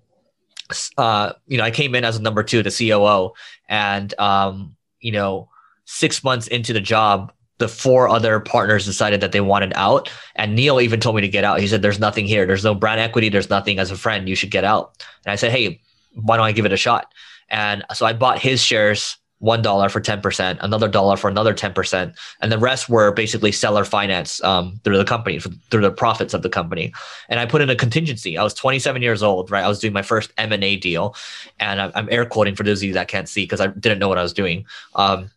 Uh, 0.97 1.33
you 1.45 1.57
know, 1.57 1.63
I 1.63 1.71
came 1.71 1.93
in 1.93 2.03
as 2.05 2.15
a 2.15 2.21
number 2.21 2.41
two, 2.41 2.63
the 2.63 2.71
COO, 2.71 3.33
and 3.67 4.17
um, 4.17 4.75
you 5.01 5.11
know, 5.11 5.49
six 5.85 6.23
months 6.23 6.47
into 6.47 6.73
the 6.73 6.81
job, 6.81 7.31
the 7.59 7.67
four 7.67 8.09
other 8.09 8.39
partners 8.39 8.85
decided 8.85 9.21
that 9.21 9.31
they 9.31 9.41
wanted 9.41 9.73
out. 9.75 10.11
And 10.35 10.55
Neil 10.55 10.81
even 10.81 10.99
told 10.99 11.15
me 11.15 11.21
to 11.21 11.27
get 11.27 11.43
out. 11.43 11.59
He 11.59 11.67
said, 11.67 11.81
There's 11.81 11.99
nothing 11.99 12.25
here. 12.25 12.45
There's 12.45 12.63
no 12.63 12.75
brand 12.75 12.99
equity. 12.99 13.29
There's 13.29 13.49
nothing 13.49 13.79
as 13.79 13.91
a 13.91 13.97
friend. 13.97 14.27
You 14.27 14.35
should 14.35 14.51
get 14.51 14.63
out. 14.63 15.03
And 15.25 15.31
I 15.31 15.35
said, 15.35 15.51
Hey, 15.51 15.81
why 16.13 16.37
don't 16.37 16.45
I 16.45 16.51
give 16.51 16.65
it 16.65 16.73
a 16.73 16.77
shot? 16.77 17.13
And 17.49 17.83
so 17.93 18.05
I 18.05 18.13
bought 18.13 18.39
his 18.39 18.61
shares 18.61 19.17
one 19.43 19.61
dollar 19.61 19.89
for 19.89 19.99
10%, 19.99 20.57
another 20.61 20.87
dollar 20.87 21.17
for 21.17 21.29
another 21.29 21.53
10%. 21.53 22.17
And 22.41 22.51
the 22.51 22.57
rest 22.57 22.87
were 22.87 23.11
basically 23.11 23.51
seller 23.51 23.83
finance 23.83 24.41
um, 24.41 24.79
through 24.85 24.97
the 24.97 25.03
company, 25.03 25.37
through 25.69 25.81
the 25.81 25.91
profits 25.91 26.33
of 26.33 26.43
the 26.43 26.49
company. 26.49 26.93
And 27.27 27.41
I 27.41 27.45
put 27.45 27.61
in 27.61 27.69
a 27.69 27.75
contingency. 27.75 28.37
I 28.37 28.43
was 28.43 28.53
27 28.53 29.01
years 29.01 29.21
old, 29.21 29.51
right? 29.51 29.65
I 29.65 29.67
was 29.67 29.79
doing 29.79 29.91
my 29.91 30.01
first 30.01 30.31
M&A 30.37 30.77
deal. 30.77 31.13
And 31.59 31.81
I'm 31.81 32.07
air 32.09 32.25
quoting 32.25 32.55
for 32.55 32.63
those 32.63 32.79
of 32.79 32.83
you 32.83 32.93
that 32.93 33.09
can't 33.09 33.27
see 33.27 33.43
because 33.43 33.59
I 33.59 33.67
didn't 33.67 33.99
know 33.99 34.07
what 34.07 34.17
I 34.17 34.23
was 34.23 34.31
doing. 34.31 34.65
Um, 34.95 35.29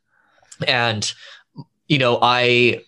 and 0.67 1.13
you 1.89 1.99
know 1.99 2.19
i 2.23 2.81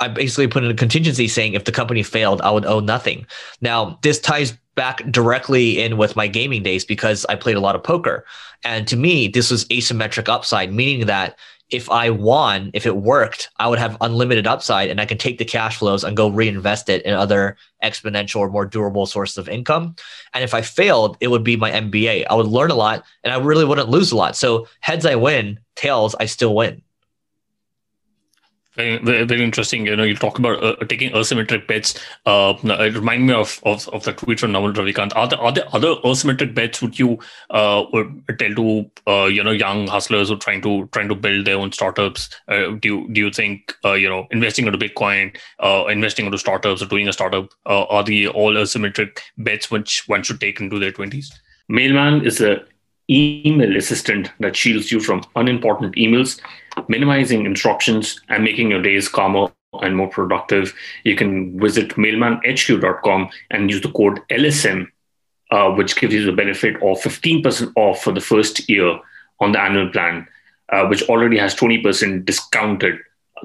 i 0.00 0.08
basically 0.08 0.46
put 0.46 0.64
in 0.64 0.70
a 0.70 0.74
contingency 0.74 1.28
saying 1.28 1.54
if 1.54 1.64
the 1.64 1.72
company 1.72 2.02
failed 2.02 2.40
i 2.42 2.50
would 2.50 2.66
owe 2.66 2.80
nothing 2.80 3.26
now 3.60 3.98
this 4.02 4.18
ties 4.18 4.56
back 4.74 5.04
directly 5.10 5.80
in 5.80 5.96
with 5.96 6.16
my 6.16 6.26
gaming 6.26 6.62
days 6.62 6.84
because 6.84 7.26
i 7.26 7.34
played 7.34 7.56
a 7.56 7.60
lot 7.60 7.74
of 7.74 7.82
poker 7.82 8.24
and 8.64 8.86
to 8.86 8.96
me 8.96 9.28
this 9.28 9.50
was 9.50 9.64
asymmetric 9.66 10.28
upside 10.28 10.72
meaning 10.72 11.06
that 11.06 11.36
if 11.70 11.88
I 11.90 12.10
won, 12.10 12.70
if 12.74 12.84
it 12.84 12.96
worked, 12.96 13.48
I 13.58 13.68
would 13.68 13.78
have 13.78 13.96
unlimited 14.00 14.46
upside 14.46 14.90
and 14.90 15.00
I 15.00 15.06
can 15.06 15.18
take 15.18 15.38
the 15.38 15.44
cash 15.44 15.76
flows 15.76 16.02
and 16.02 16.16
go 16.16 16.28
reinvest 16.28 16.88
it 16.88 17.02
in 17.04 17.14
other 17.14 17.56
exponential 17.82 18.40
or 18.40 18.50
more 18.50 18.66
durable 18.66 19.06
sources 19.06 19.38
of 19.38 19.48
income. 19.48 19.94
And 20.34 20.42
if 20.42 20.52
I 20.52 20.62
failed, 20.62 21.16
it 21.20 21.28
would 21.28 21.44
be 21.44 21.56
my 21.56 21.70
MBA. 21.70 22.26
I 22.28 22.34
would 22.34 22.46
learn 22.46 22.70
a 22.70 22.74
lot 22.74 23.04
and 23.22 23.32
I 23.32 23.38
really 23.38 23.64
wouldn't 23.64 23.88
lose 23.88 24.10
a 24.12 24.16
lot. 24.16 24.36
So 24.36 24.66
heads 24.80 25.06
I 25.06 25.14
win, 25.14 25.60
tails 25.76 26.14
I 26.18 26.26
still 26.26 26.54
win. 26.54 26.82
Very, 28.76 29.24
very, 29.24 29.42
interesting. 29.42 29.86
You 29.86 29.96
know, 29.96 30.04
you 30.04 30.14
talk 30.14 30.38
about 30.38 30.62
uh, 30.62 30.76
taking 30.86 31.10
asymmetric 31.10 31.66
bets. 31.66 31.98
Uh, 32.24 32.54
it 32.62 32.94
remind 32.94 33.26
me 33.26 33.34
of, 33.34 33.60
of, 33.64 33.88
of 33.88 34.04
the 34.04 34.12
tweet 34.12 34.38
from 34.38 34.52
Naval 34.52 34.72
Ravikant. 34.72 35.14
Are 35.16 35.26
there, 35.26 35.40
are 35.40 35.52
there 35.52 35.64
other 35.74 35.96
asymmetric 36.04 36.54
bets 36.54 36.80
would 36.80 36.96
you 36.96 37.18
uh, 37.50 37.84
would 37.92 38.22
tell 38.38 38.54
to 38.54 38.90
uh, 39.08 39.24
you 39.24 39.42
know 39.42 39.50
young 39.50 39.88
hustlers 39.88 40.28
who 40.28 40.34
are 40.34 40.38
trying 40.38 40.62
to 40.62 40.86
trying 40.92 41.08
to 41.08 41.16
build 41.16 41.46
their 41.46 41.56
own 41.56 41.72
startups? 41.72 42.30
Uh, 42.46 42.70
do 42.78 42.88
you 42.88 43.08
do 43.12 43.20
you 43.20 43.30
think 43.32 43.74
uh, 43.84 43.94
you 43.94 44.08
know 44.08 44.28
investing 44.30 44.66
into 44.66 44.78
Bitcoin, 44.78 45.36
investing 45.90 46.26
into 46.26 46.38
startups, 46.38 46.80
or 46.80 46.86
doing 46.86 47.08
a 47.08 47.12
startup 47.12 47.50
are 47.66 48.04
the 48.04 48.28
all 48.28 48.54
asymmetric 48.54 49.18
bets 49.36 49.68
which 49.72 50.04
one 50.06 50.22
should 50.22 50.40
take 50.40 50.60
into 50.60 50.78
their 50.78 50.92
twenties? 50.92 51.32
Mailman 51.68 52.24
is 52.24 52.40
a 52.40 52.64
email 53.10 53.76
assistant 53.76 54.30
that 54.38 54.54
shields 54.54 54.92
you 54.92 55.00
from 55.00 55.24
unimportant 55.34 55.96
emails, 55.96 56.40
minimizing 56.88 57.46
interruptions 57.46 58.20
and 58.28 58.44
making 58.44 58.70
your 58.70 58.82
days 58.82 59.08
calmer 59.08 59.48
and 59.82 59.96
more 59.96 60.08
productive. 60.08 60.74
You 61.04 61.16
can 61.16 61.58
visit 61.58 61.90
mailmanhq.com 61.90 63.30
and 63.50 63.70
use 63.70 63.80
the 63.80 63.92
code 63.92 64.20
LSM, 64.30 64.86
uh, 65.50 65.70
which 65.70 65.96
gives 65.96 66.14
you 66.14 66.24
the 66.24 66.32
benefit 66.32 66.76
of 66.76 67.00
15% 67.00 67.72
off 67.76 68.02
for 68.02 68.12
the 68.12 68.20
first 68.20 68.68
year 68.68 68.98
on 69.40 69.52
the 69.52 69.60
annual 69.60 69.90
plan, 69.90 70.26
uh, 70.70 70.86
which 70.86 71.02
already 71.08 71.38
has 71.38 71.54
20% 71.54 72.24
discounted 72.24 72.98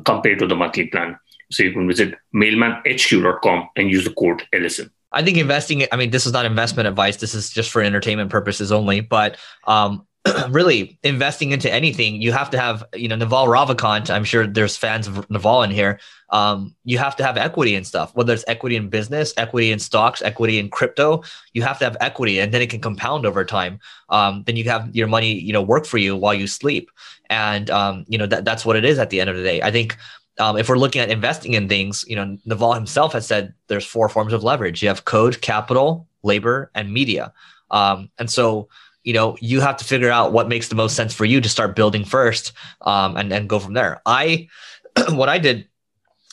compared 0.04 0.40
to 0.40 0.48
the 0.48 0.56
monthly 0.56 0.88
plan. 0.88 1.18
So 1.52 1.64
you 1.64 1.72
can 1.72 1.88
visit 1.88 2.16
mailmanhq.com 2.34 3.70
and 3.76 3.90
use 3.90 4.04
the 4.04 4.14
code 4.14 4.44
LSM. 4.54 4.90
I 5.12 5.24
think 5.24 5.38
investing, 5.38 5.86
I 5.92 5.96
mean, 5.96 6.10
this 6.10 6.26
is 6.26 6.34
not 6.34 6.46
investment 6.46 6.88
advice. 6.88 7.18
This 7.18 7.34
is 7.34 7.50
just 7.50 7.72
for 7.72 7.82
entertainment 7.82 8.30
purposes 8.30 8.72
only. 8.72 9.00
But 9.00 9.38
um, 9.66 10.06
really, 10.50 10.98
investing 11.04 11.52
into 11.52 11.72
anything, 11.72 12.22
you 12.22 12.32
have 12.32 12.50
to 12.50 12.60
have, 12.60 12.84
you 12.94 13.08
know, 13.08 13.16
Naval 13.16 13.48
Ravikant. 13.48 14.10
I'm 14.10 14.24
sure 14.24 14.48
there's 14.48 14.76
fans 14.76 15.08
of 15.08 15.30
Naval 15.30 15.64
in 15.64 15.72
here. 15.72 16.00
Um, 16.32 16.76
you 16.84 16.98
have 16.98 17.16
to 17.18 17.24
have 17.24 17.38
equity 17.38 17.76
and 17.76 17.86
stuff, 17.86 18.16
whether 18.16 18.34
it's 18.34 18.44
equity 18.48 18.76
in 18.76 18.90
business, 18.90 19.34
equity 19.38 19.72
in 19.72 19.80
stocks, 19.80 20.22
equity 20.24 20.58
in 20.58 20.70
crypto. 20.70 21.24
You 21.54 21.62
have 21.62 21.78
to 21.80 21.86
have 21.86 21.98
equity, 22.02 22.40
and 22.40 22.54
then 22.54 22.62
it 22.62 22.70
can 22.70 22.82
compound 22.82 23.26
over 23.26 23.46
time. 23.46 23.80
Um, 24.10 24.44
then 24.46 24.56
you 24.56 24.64
have 24.66 24.94
your 24.96 25.08
money, 25.08 25.34
you 25.34 25.54
know, 25.54 25.62
work 25.62 25.86
for 25.86 26.00
you 26.00 26.16
while 26.16 26.34
you 26.34 26.48
sleep, 26.48 26.90
and 27.30 27.70
um, 27.70 28.06
you 28.08 28.18
know 28.18 28.26
that 28.26 28.46
that's 28.46 28.66
what 28.66 28.76
it 28.76 28.86
is 28.86 28.98
at 28.98 29.12
the 29.12 29.22
end 29.22 29.30
of 29.30 29.36
the 29.36 29.44
day. 29.44 29.62
I 29.62 29.72
think 29.72 29.96
um, 30.40 30.58
if 30.58 30.68
we're 30.68 30.78
looking 30.78 31.02
at 31.02 31.10
investing 31.10 31.54
in 31.54 31.70
things, 31.70 32.04
you 32.08 32.16
know, 32.16 32.38
Naval 32.46 32.74
himself 32.74 33.14
has 33.14 33.28
said 33.28 33.54
there's 33.68 33.86
four 33.86 34.10
forms 34.10 34.34
of 34.34 34.44
leverage. 34.44 34.82
You 34.82 34.90
have 34.90 35.06
code, 35.06 35.42
capital, 35.42 36.08
labor, 36.24 36.72
and 36.74 36.92
media. 36.92 37.32
Um, 37.72 38.10
and 38.18 38.30
so, 38.30 38.68
you 39.06 39.14
know, 39.14 39.38
you 39.40 39.62
have 39.62 39.78
to 39.78 39.86
figure 39.86 40.10
out 40.10 40.34
what 40.34 40.50
makes 40.50 40.68
the 40.68 40.76
most 40.76 40.96
sense 40.96 41.14
for 41.14 41.24
you 41.24 41.40
to 41.40 41.48
start 41.48 41.76
building 41.76 42.04
first, 42.04 42.52
um, 42.82 43.16
and 43.16 43.32
then 43.32 43.48
go 43.48 43.60
from 43.60 43.74
there. 43.74 44.02
I, 44.06 44.50
what 45.12 45.30
I 45.30 45.38
did 45.38 45.70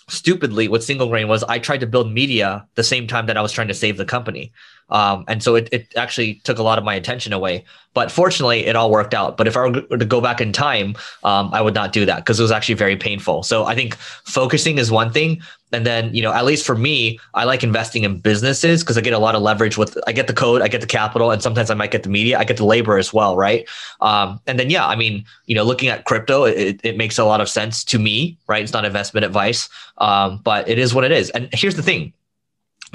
stupidly 0.09 0.69
with 0.69 0.83
single 0.83 1.09
grain 1.09 1.29
was 1.29 1.45
I 1.45 1.59
tried 1.59 1.81
to 1.81 1.87
build 1.87 2.11
media 2.11 2.67
the 2.75 2.83
same 2.83 3.07
time 3.07 3.27
that 3.27 3.37
I 3.37 3.43
was 3.43 3.53
trying 3.53 3.69
to 3.69 3.75
save 3.75 3.99
the 3.99 4.05
company. 4.05 4.53
Um, 4.93 5.25
and 5.27 5.43
so 5.43 5.57
it, 5.57 5.69
it 5.73 5.93
actually 5.97 6.35
took 6.45 6.59
a 6.59 6.63
lot 6.63 6.79
of 6.79 6.85
my 6.85 6.95
attention 6.95 7.33
away. 7.33 7.65
But 7.95 8.11
fortunately, 8.11 8.67
it 8.67 8.77
all 8.77 8.91
worked 8.91 9.13
out. 9.13 9.37
But 9.37 9.47
if 9.47 9.57
I 9.57 9.69
were 9.69 9.99
to 9.99 10.05
go 10.05 10.21
back 10.21 10.41
in 10.41 10.53
time, 10.53 10.95
um, 11.25 11.51
I 11.53 11.61
would 11.61 11.75
not 11.75 11.93
do 11.93 12.07
that 12.07 12.19
because 12.19 12.39
it 12.39 12.43
was 12.43 12.51
actually 12.51 12.77
very 12.77 12.97
painful. 12.97 13.43
So 13.43 13.65
I 13.65 13.75
think 13.75 13.97
focusing 13.97 14.79
is 14.79 14.91
one 14.91 15.13
thing. 15.13 15.43
And 15.73 15.85
then, 15.87 16.15
you 16.15 16.23
know, 16.23 16.33
at 16.33 16.45
least 16.45 16.65
for 16.65 16.75
me, 16.75 17.19
I 17.35 17.45
like 17.45 17.63
investing 17.63 18.05
in 18.05 18.19
businesses 18.19 18.83
because 18.83 18.97
I 18.97 19.01
get 19.01 19.13
a 19.13 19.19
lot 19.19 19.35
of 19.35 19.43
leverage 19.43 19.77
with, 19.77 19.99
I 20.07 20.13
get 20.13 20.27
the 20.27 20.35
code, 20.35 20.63
I 20.63 20.69
get 20.69 20.81
the 20.83 20.87
capital, 20.87 21.31
and 21.31 21.43
sometimes 21.43 21.71
I 21.71 21.75
might 21.75 21.91
get 21.91 22.03
the 22.03 22.11
media, 22.11 22.39
I 22.39 22.45
get 22.45 22.59
the 22.59 22.67
labor 22.67 22.99
as 22.99 23.13
well, 23.13 23.37
right? 23.37 23.67
Um, 24.01 24.41
and 24.47 24.59
then, 24.59 24.69
yeah, 24.71 24.87
I 24.87 24.97
mean, 24.97 25.25
you 25.47 25.55
know, 25.55 25.65
looking 25.65 25.89
at 25.89 26.05
crypto, 26.05 26.45
it, 26.45 26.81
it 26.83 26.97
makes 26.97 27.19
a 27.19 27.25
lot 27.25 27.41
of 27.41 27.49
sense 27.49 27.85
to 27.85 27.99
me, 27.99 28.39
right? 28.49 28.63
It's 28.63 28.73
not 28.73 28.85
investment 28.85 29.25
advice, 29.25 29.69
um, 29.99 30.41
but 30.45 30.69
it 30.69 30.79
is 30.79 30.95
what 30.95 31.05
it 31.05 31.13
is. 31.13 31.31
And 31.31 31.49
here's 31.53 31.77
the 31.77 31.83
thing 31.83 32.13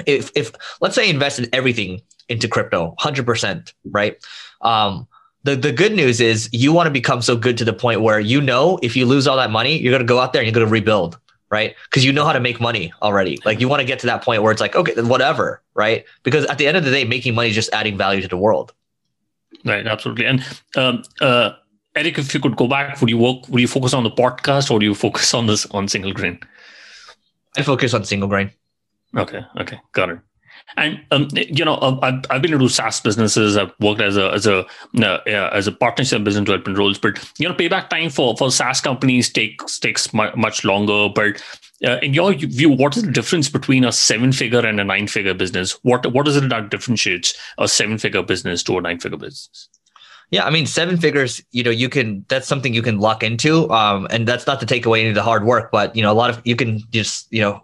if 0.06 0.30
if 0.34 0.52
let's 0.80 0.94
say 0.94 1.08
invested 1.08 1.48
everything 1.52 2.00
into 2.28 2.48
crypto, 2.48 2.94
hundred 2.98 3.26
percent, 3.26 3.74
right? 3.90 4.16
Um, 4.62 5.06
the 5.44 5.56
the 5.56 5.72
good 5.72 5.92
news 5.92 6.20
is 6.20 6.48
you 6.52 6.72
want 6.72 6.86
to 6.86 6.90
become 6.90 7.22
so 7.22 7.36
good 7.36 7.56
to 7.58 7.64
the 7.64 7.72
point 7.72 8.00
where 8.02 8.20
you 8.20 8.40
know 8.40 8.78
if 8.82 8.96
you 8.96 9.06
lose 9.06 9.26
all 9.26 9.36
that 9.36 9.50
money, 9.50 9.78
you're 9.78 9.92
gonna 9.92 10.04
go 10.04 10.18
out 10.18 10.32
there 10.32 10.42
and 10.42 10.46
you're 10.46 10.54
gonna 10.54 10.70
rebuild, 10.70 11.18
right? 11.50 11.74
Because 11.84 12.04
you 12.04 12.12
know 12.12 12.24
how 12.24 12.32
to 12.32 12.40
make 12.40 12.60
money 12.60 12.92
already. 13.02 13.38
Like 13.44 13.60
you 13.60 13.68
want 13.68 13.80
to 13.80 13.86
get 13.86 13.98
to 14.00 14.06
that 14.06 14.22
point 14.22 14.42
where 14.42 14.52
it's 14.52 14.60
like, 14.60 14.76
okay, 14.76 14.94
then 14.94 15.08
whatever, 15.08 15.62
right? 15.74 16.04
Because 16.22 16.44
at 16.46 16.58
the 16.58 16.66
end 16.66 16.76
of 16.76 16.84
the 16.84 16.90
day, 16.90 17.04
making 17.04 17.34
money 17.34 17.48
is 17.48 17.54
just 17.54 17.70
adding 17.72 17.96
value 17.96 18.22
to 18.22 18.28
the 18.28 18.36
world. 18.36 18.72
Right, 19.64 19.86
absolutely. 19.86 20.26
And 20.26 20.44
um, 20.76 21.02
uh, 21.20 21.52
Eric, 21.94 22.18
if 22.18 22.32
you 22.34 22.40
could 22.40 22.56
go 22.56 22.68
back, 22.68 23.00
would 23.00 23.10
you 23.10 23.18
work? 23.18 23.48
Would 23.48 23.60
you 23.60 23.68
focus 23.68 23.92
on 23.94 24.04
the 24.04 24.10
podcast, 24.10 24.70
or 24.70 24.78
do 24.78 24.86
you 24.86 24.94
focus 24.94 25.34
on 25.34 25.46
this 25.46 25.66
on 25.70 25.88
single 25.88 26.12
grain? 26.12 26.38
I 27.56 27.62
focus 27.62 27.94
on 27.94 28.04
single 28.04 28.28
grain. 28.28 28.50
Okay. 29.16 29.40
Okay. 29.60 29.80
Got 29.92 30.10
it. 30.10 30.18
And 30.76 31.00
um, 31.10 31.28
you 31.32 31.64
know, 31.64 31.78
I've, 32.02 32.24
I've 32.30 32.42
been 32.42 32.52
into 32.52 32.68
SaaS 32.68 33.00
businesses. 33.00 33.56
I've 33.56 33.72
worked 33.80 34.00
as 34.00 34.16
a 34.16 34.30
as 34.32 34.46
a 34.46 34.66
uh, 35.02 35.18
as 35.26 35.66
a 35.66 35.72
partnership 35.72 36.24
business 36.24 36.44
development 36.44 36.78
roles. 36.78 36.98
But 36.98 37.18
you 37.38 37.48
know, 37.48 37.54
payback 37.54 37.88
time 37.88 38.10
for 38.10 38.36
for 38.36 38.50
SaaS 38.50 38.80
companies 38.80 39.30
takes 39.30 39.78
takes 39.78 40.12
much 40.12 40.64
longer. 40.64 41.08
But 41.14 41.42
uh, 41.86 41.98
in 42.02 42.12
your 42.12 42.34
view, 42.34 42.70
what 42.70 42.96
is 42.96 43.04
the 43.04 43.12
difference 43.12 43.48
between 43.48 43.84
a 43.84 43.92
seven 43.92 44.32
figure 44.32 44.64
and 44.66 44.80
a 44.80 44.84
nine 44.84 45.06
figure 45.06 45.34
business? 45.34 45.72
What 45.84 46.12
what 46.12 46.28
is 46.28 46.36
it 46.36 46.48
that 46.48 46.70
differentiates 46.70 47.34
a 47.56 47.68
seven 47.68 47.96
figure 47.96 48.22
business 48.22 48.62
to 48.64 48.78
a 48.78 48.80
nine 48.82 49.00
figure 49.00 49.18
business? 49.18 49.68
Yeah, 50.30 50.44
I 50.44 50.50
mean, 50.50 50.66
seven 50.66 50.98
figures, 50.98 51.42
you 51.52 51.62
know, 51.62 51.70
you 51.70 51.88
can, 51.88 52.26
that's 52.28 52.46
something 52.46 52.74
you 52.74 52.82
can 52.82 52.98
lock 52.98 53.22
into. 53.22 53.70
Um, 53.70 54.06
and 54.10 54.28
that's 54.28 54.46
not 54.46 54.60
to 54.60 54.66
take 54.66 54.84
away 54.84 55.00
any 55.00 55.08
of 55.08 55.14
the 55.14 55.22
hard 55.22 55.44
work, 55.44 55.70
but, 55.72 55.96
you 55.96 56.02
know, 56.02 56.12
a 56.12 56.14
lot 56.14 56.28
of, 56.28 56.42
you 56.44 56.54
can 56.54 56.82
just, 56.90 57.32
you 57.32 57.40
know, 57.40 57.62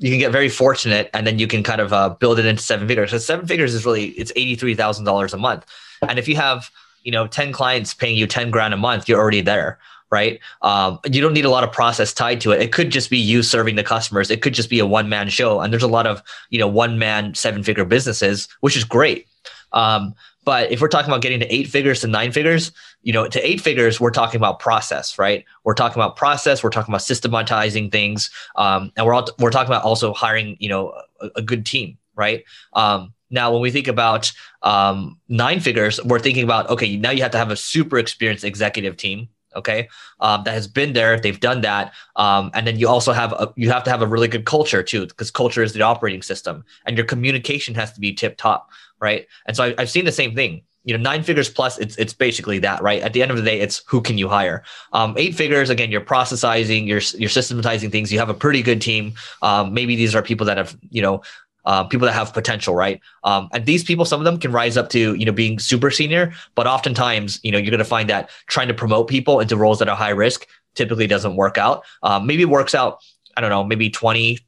you 0.00 0.10
can 0.10 0.18
get 0.18 0.32
very 0.32 0.48
fortunate 0.48 1.10
and 1.12 1.26
then 1.26 1.38
you 1.38 1.46
can 1.46 1.62
kind 1.62 1.80
of 1.80 1.92
uh, 1.92 2.08
build 2.08 2.38
it 2.38 2.46
into 2.46 2.62
seven 2.62 2.88
figures. 2.88 3.10
So 3.10 3.18
seven 3.18 3.46
figures 3.46 3.74
is 3.74 3.84
really 3.84 4.06
it's 4.10 4.32
eighty 4.34 4.56
three 4.56 4.74
thousand 4.74 5.04
dollars 5.04 5.34
a 5.34 5.36
month, 5.36 5.66
and 6.08 6.18
if 6.18 6.26
you 6.26 6.36
have 6.36 6.70
you 7.04 7.12
know 7.12 7.26
ten 7.26 7.52
clients 7.52 7.94
paying 7.94 8.16
you 8.16 8.26
ten 8.26 8.50
grand 8.50 8.74
a 8.74 8.78
month, 8.78 9.08
you're 9.08 9.20
already 9.20 9.42
there, 9.42 9.78
right? 10.10 10.40
Um, 10.62 10.98
you 11.04 11.20
don't 11.20 11.34
need 11.34 11.44
a 11.44 11.50
lot 11.50 11.64
of 11.64 11.72
process 11.72 12.14
tied 12.14 12.40
to 12.40 12.52
it. 12.52 12.62
It 12.62 12.72
could 12.72 12.90
just 12.90 13.10
be 13.10 13.18
you 13.18 13.42
serving 13.42 13.76
the 13.76 13.84
customers. 13.84 14.30
It 14.30 14.40
could 14.40 14.54
just 14.54 14.70
be 14.70 14.78
a 14.78 14.86
one 14.86 15.10
man 15.10 15.28
show, 15.28 15.60
and 15.60 15.70
there's 15.70 15.82
a 15.82 15.88
lot 15.88 16.06
of 16.06 16.22
you 16.48 16.58
know 16.58 16.68
one 16.68 16.98
man 16.98 17.34
seven 17.34 17.62
figure 17.62 17.84
businesses, 17.84 18.48
which 18.60 18.76
is 18.76 18.84
great. 18.84 19.26
Um, 19.72 20.14
but 20.44 20.70
if 20.72 20.80
we're 20.80 20.88
talking 20.88 21.10
about 21.10 21.22
getting 21.22 21.40
to 21.40 21.54
eight 21.54 21.68
figures 21.68 22.00
to 22.00 22.06
nine 22.06 22.32
figures, 22.32 22.72
you 23.02 23.12
know, 23.12 23.28
to 23.28 23.46
eight 23.46 23.60
figures, 23.60 24.00
we're 24.00 24.10
talking 24.10 24.38
about 24.38 24.58
process, 24.58 25.18
right? 25.18 25.44
We're 25.64 25.74
talking 25.74 26.00
about 26.00 26.16
process. 26.16 26.62
We're 26.62 26.70
talking 26.70 26.92
about 26.92 27.02
systematizing 27.02 27.90
things, 27.90 28.30
um, 28.56 28.92
and 28.96 29.06
we're 29.06 29.14
all, 29.14 29.28
we're 29.38 29.50
talking 29.50 29.68
about 29.68 29.84
also 29.84 30.12
hiring, 30.12 30.56
you 30.60 30.68
know, 30.68 30.94
a, 31.20 31.30
a 31.36 31.42
good 31.42 31.66
team, 31.66 31.98
right? 32.14 32.44
Um, 32.72 33.12
now, 33.30 33.52
when 33.52 33.62
we 33.62 33.70
think 33.70 33.86
about 33.86 34.32
um, 34.62 35.18
nine 35.28 35.60
figures, 35.60 36.02
we're 36.04 36.18
thinking 36.18 36.44
about 36.44 36.68
okay, 36.70 36.96
now 36.96 37.10
you 37.10 37.22
have 37.22 37.30
to 37.32 37.38
have 37.38 37.50
a 37.50 37.56
super 37.56 37.98
experienced 37.98 38.44
executive 38.44 38.96
team, 38.96 39.28
okay, 39.56 39.88
um, 40.20 40.42
that 40.44 40.52
has 40.52 40.66
been 40.66 40.92
there, 40.92 41.18
they've 41.18 41.40
done 41.40 41.60
that, 41.62 41.92
um, 42.16 42.50
and 42.54 42.66
then 42.66 42.78
you 42.78 42.88
also 42.88 43.12
have 43.12 43.32
a, 43.32 43.52
you 43.56 43.70
have 43.70 43.84
to 43.84 43.90
have 43.90 44.02
a 44.02 44.06
really 44.06 44.28
good 44.28 44.44
culture 44.44 44.82
too, 44.82 45.06
because 45.06 45.30
culture 45.30 45.62
is 45.62 45.72
the 45.72 45.82
operating 45.82 46.22
system, 46.22 46.64
and 46.86 46.96
your 46.96 47.06
communication 47.06 47.74
has 47.74 47.92
to 47.92 48.00
be 48.00 48.12
tip 48.12 48.36
top 48.36 48.70
right? 49.00 49.26
And 49.46 49.56
so 49.56 49.64
I, 49.64 49.74
have 49.78 49.90
seen 49.90 50.04
the 50.04 50.12
same 50.12 50.34
thing. 50.34 50.62
You 50.84 50.96
know, 50.96 51.02
nine 51.02 51.22
figures 51.22 51.50
plus, 51.50 51.78
it's 51.78 51.96
it's 51.96 52.14
basically 52.14 52.58
that, 52.60 52.82
right? 52.82 53.02
At 53.02 53.12
the 53.12 53.20
end 53.20 53.30
of 53.30 53.36
the 53.36 53.42
day, 53.42 53.60
it's 53.60 53.82
who 53.86 54.00
can 54.00 54.16
you 54.16 54.28
hire. 54.28 54.64
Um, 54.94 55.14
eight 55.18 55.34
figures, 55.34 55.68
again, 55.68 55.90
you're 55.90 56.00
processizing, 56.00 56.86
you're 56.86 57.02
you're 57.18 57.28
systematizing 57.28 57.90
things. 57.90 58.10
You 58.10 58.18
have 58.18 58.30
a 58.30 58.34
pretty 58.34 58.62
good 58.62 58.80
team. 58.80 59.12
Um, 59.42 59.74
maybe 59.74 59.94
these 59.94 60.14
are 60.14 60.22
people 60.22 60.46
that 60.46 60.56
have, 60.56 60.74
you 60.88 61.02
know, 61.02 61.22
uh, 61.64 61.84
people 61.84 62.06
that 62.06 62.12
have 62.12 62.32
potential, 62.32 62.74
right? 62.74 63.00
Um, 63.24 63.48
and 63.52 63.66
these 63.66 63.84
people, 63.84 64.04
some 64.04 64.20
of 64.20 64.24
them 64.24 64.38
can 64.38 64.52
rise 64.52 64.76
up 64.76 64.88
to, 64.90 65.14
you 65.14 65.24
know, 65.24 65.32
being 65.32 65.58
super 65.58 65.90
senior, 65.90 66.32
but 66.54 66.66
oftentimes, 66.66 67.40
you 67.42 67.52
know, 67.52 67.58
you're 67.58 67.70
going 67.70 67.78
to 67.78 67.84
find 67.84 68.08
that 68.10 68.30
trying 68.46 68.68
to 68.68 68.74
promote 68.74 69.08
people 69.08 69.40
into 69.40 69.56
roles 69.56 69.78
that 69.78 69.88
are 69.88 69.96
high 69.96 70.10
risk 70.10 70.46
typically 70.74 71.06
doesn't 71.06 71.36
work 71.36 71.58
out. 71.58 71.84
Um, 72.02 72.26
maybe 72.26 72.42
it 72.42 72.48
works 72.48 72.74
out, 72.74 72.98
I 73.36 73.40
don't 73.40 73.50
know, 73.50 73.64
maybe 73.64 73.90
20, 73.90 74.38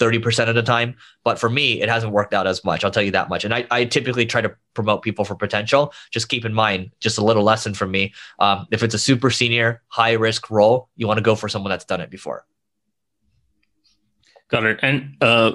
30% 0.00 0.48
of 0.48 0.54
the 0.54 0.62
time. 0.62 0.96
But 1.22 1.38
for 1.38 1.50
me, 1.50 1.80
it 1.80 1.88
hasn't 1.88 2.12
worked 2.12 2.34
out 2.34 2.46
as 2.46 2.64
much. 2.64 2.84
I'll 2.84 2.90
tell 2.90 3.02
you 3.02 3.10
that 3.12 3.28
much. 3.28 3.44
And 3.44 3.54
I, 3.54 3.66
I 3.70 3.84
typically 3.84 4.26
try 4.26 4.40
to 4.40 4.56
promote 4.74 5.02
people 5.02 5.24
for 5.24 5.34
potential. 5.34 5.92
Just 6.10 6.28
keep 6.28 6.44
in 6.44 6.54
mind, 6.54 6.90
just 7.00 7.18
a 7.18 7.24
little 7.24 7.42
lesson 7.42 7.74
from 7.74 7.90
me. 7.90 8.14
Um, 8.38 8.66
if 8.70 8.82
it's 8.82 8.94
a 8.94 8.98
super 8.98 9.30
senior, 9.30 9.82
high 9.88 10.12
risk 10.12 10.50
role, 10.50 10.88
you 10.96 11.06
want 11.06 11.18
to 11.18 11.22
go 11.22 11.34
for 11.34 11.48
someone 11.48 11.70
that's 11.70 11.84
done 11.84 12.00
it 12.00 12.10
before. 12.10 12.46
Got 14.48 14.64
it. 14.64 14.80
And 14.82 15.16
uh, 15.20 15.52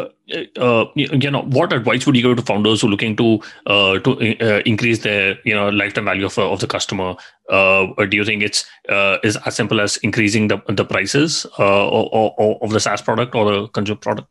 uh, 0.00 0.60
uh, 0.60 0.86
you 0.94 1.30
know, 1.30 1.42
what 1.42 1.72
advice 1.72 2.06
would 2.06 2.16
you 2.16 2.22
give 2.22 2.36
to 2.36 2.42
founders 2.42 2.80
who 2.80 2.86
are 2.86 2.90
looking 2.90 3.16
to 3.16 3.40
uh, 3.66 3.98
to 4.00 4.36
uh, 4.40 4.62
increase 4.64 5.00
their 5.00 5.38
you 5.44 5.54
know 5.54 5.68
lifetime 5.68 6.04
value 6.04 6.26
of, 6.26 6.38
of 6.38 6.60
the 6.60 6.66
customer? 6.66 7.14
Uh, 7.48 7.86
do 8.06 8.16
you 8.16 8.24
think 8.24 8.42
it's 8.42 8.64
uh, 8.88 9.18
is 9.22 9.36
as 9.46 9.56
simple 9.56 9.80
as 9.80 9.96
increasing 9.98 10.48
the 10.48 10.58
the 10.68 10.84
prices 10.84 11.46
or, 11.58 11.64
or, 11.66 12.34
or, 12.38 12.58
of 12.62 12.70
the 12.70 12.80
SaaS 12.80 13.02
product 13.02 13.34
or 13.34 13.50
the 13.50 13.68
consumer 13.68 13.98
product? 13.98 14.28